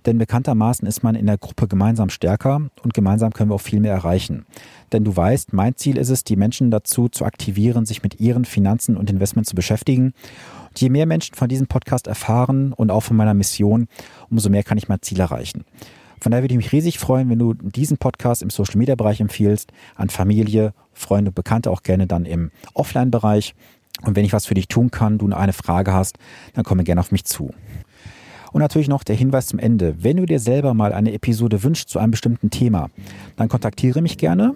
Denn 0.04 0.18
bekanntermaßen 0.18 0.86
ist 0.86 1.02
man 1.02 1.14
in 1.14 1.24
der 1.24 1.38
Gruppe 1.38 1.66
gemeinsam 1.66 2.10
stärker 2.10 2.60
und 2.82 2.92
gemeinsam 2.92 3.32
können 3.32 3.50
wir 3.50 3.54
auch 3.54 3.60
viel 3.60 3.80
mehr 3.80 3.94
erreichen. 3.94 4.44
Denn 4.92 5.02
du 5.02 5.16
weißt, 5.16 5.54
mein 5.54 5.76
Ziel 5.76 5.96
ist 5.96 6.10
es, 6.10 6.24
die 6.24 6.36
Menschen 6.36 6.70
dazu 6.70 7.08
zu 7.08 7.24
aktivieren, 7.24 7.86
sich 7.86 8.02
mit 8.02 8.20
ihren 8.20 8.44
Finanzen 8.44 8.98
und 8.98 9.08
Investments 9.08 9.48
zu 9.48 9.56
beschäftigen. 9.56 10.12
Und 10.68 10.80
je 10.80 10.90
mehr 10.90 11.06
Menschen 11.06 11.36
von 11.36 11.48
diesem 11.48 11.68
Podcast 11.68 12.06
erfahren 12.06 12.74
und 12.74 12.90
auch 12.90 13.02
von 13.02 13.16
meiner 13.16 13.34
Mission, 13.34 13.88
umso 14.28 14.50
mehr 14.50 14.62
kann 14.62 14.76
ich 14.76 14.90
mein 14.90 15.00
Ziel 15.00 15.20
erreichen. 15.20 15.64
Von 16.24 16.30
daher 16.30 16.42
würde 16.42 16.54
ich 16.54 16.56
mich 16.56 16.72
riesig 16.72 16.98
freuen, 16.98 17.28
wenn 17.28 17.38
du 17.38 17.52
diesen 17.52 17.98
Podcast 17.98 18.40
im 18.40 18.48
Social 18.48 18.78
Media 18.78 18.94
Bereich 18.94 19.20
empfiehlst, 19.20 19.74
an 19.94 20.08
Familie, 20.08 20.72
Freunde 20.94 21.28
und 21.28 21.34
Bekannte, 21.34 21.70
auch 21.70 21.82
gerne 21.82 22.06
dann 22.06 22.24
im 22.24 22.50
Offline-Bereich. 22.72 23.54
Und 24.06 24.16
wenn 24.16 24.24
ich 24.24 24.32
was 24.32 24.46
für 24.46 24.54
dich 24.54 24.66
tun 24.66 24.90
kann, 24.90 25.18
du 25.18 25.30
eine 25.34 25.52
Frage 25.52 25.92
hast, 25.92 26.16
dann 26.54 26.64
komme 26.64 26.82
gerne 26.82 27.02
auf 27.02 27.12
mich 27.12 27.26
zu. 27.26 27.50
Und 28.52 28.62
natürlich 28.62 28.88
noch 28.88 29.04
der 29.04 29.16
Hinweis 29.16 29.48
zum 29.48 29.58
Ende. 29.58 29.96
Wenn 29.98 30.16
du 30.16 30.24
dir 30.24 30.40
selber 30.40 30.72
mal 30.72 30.94
eine 30.94 31.12
Episode 31.12 31.62
wünschst 31.62 31.90
zu 31.90 31.98
einem 31.98 32.12
bestimmten 32.12 32.48
Thema, 32.48 32.88
dann 33.36 33.50
kontaktiere 33.50 34.00
mich 34.00 34.16
gerne 34.16 34.54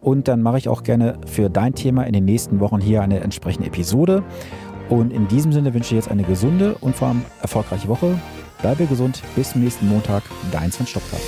und 0.00 0.26
dann 0.26 0.42
mache 0.42 0.58
ich 0.58 0.68
auch 0.68 0.82
gerne 0.82 1.20
für 1.26 1.48
dein 1.48 1.76
Thema 1.76 2.08
in 2.08 2.12
den 2.12 2.24
nächsten 2.24 2.58
Wochen 2.58 2.80
hier 2.80 3.02
eine 3.02 3.20
entsprechende 3.20 3.68
Episode. 3.68 4.24
Und 4.88 5.12
in 5.12 5.28
diesem 5.28 5.52
Sinne 5.52 5.74
wünsche 5.74 5.94
ich 5.94 6.00
jetzt 6.00 6.10
eine 6.10 6.24
gesunde 6.24 6.74
und 6.80 6.96
vor 6.96 7.06
allem 7.06 7.22
erfolgreiche 7.40 7.86
Woche. 7.86 8.18
Bleibe 8.64 8.86
gesund, 8.86 9.20
bis 9.36 9.50
zum 9.50 9.62
nächsten 9.62 9.86
Montag. 9.86 10.22
Dein 10.50 10.72
Sven 10.72 10.86
Stockler. 10.86 11.18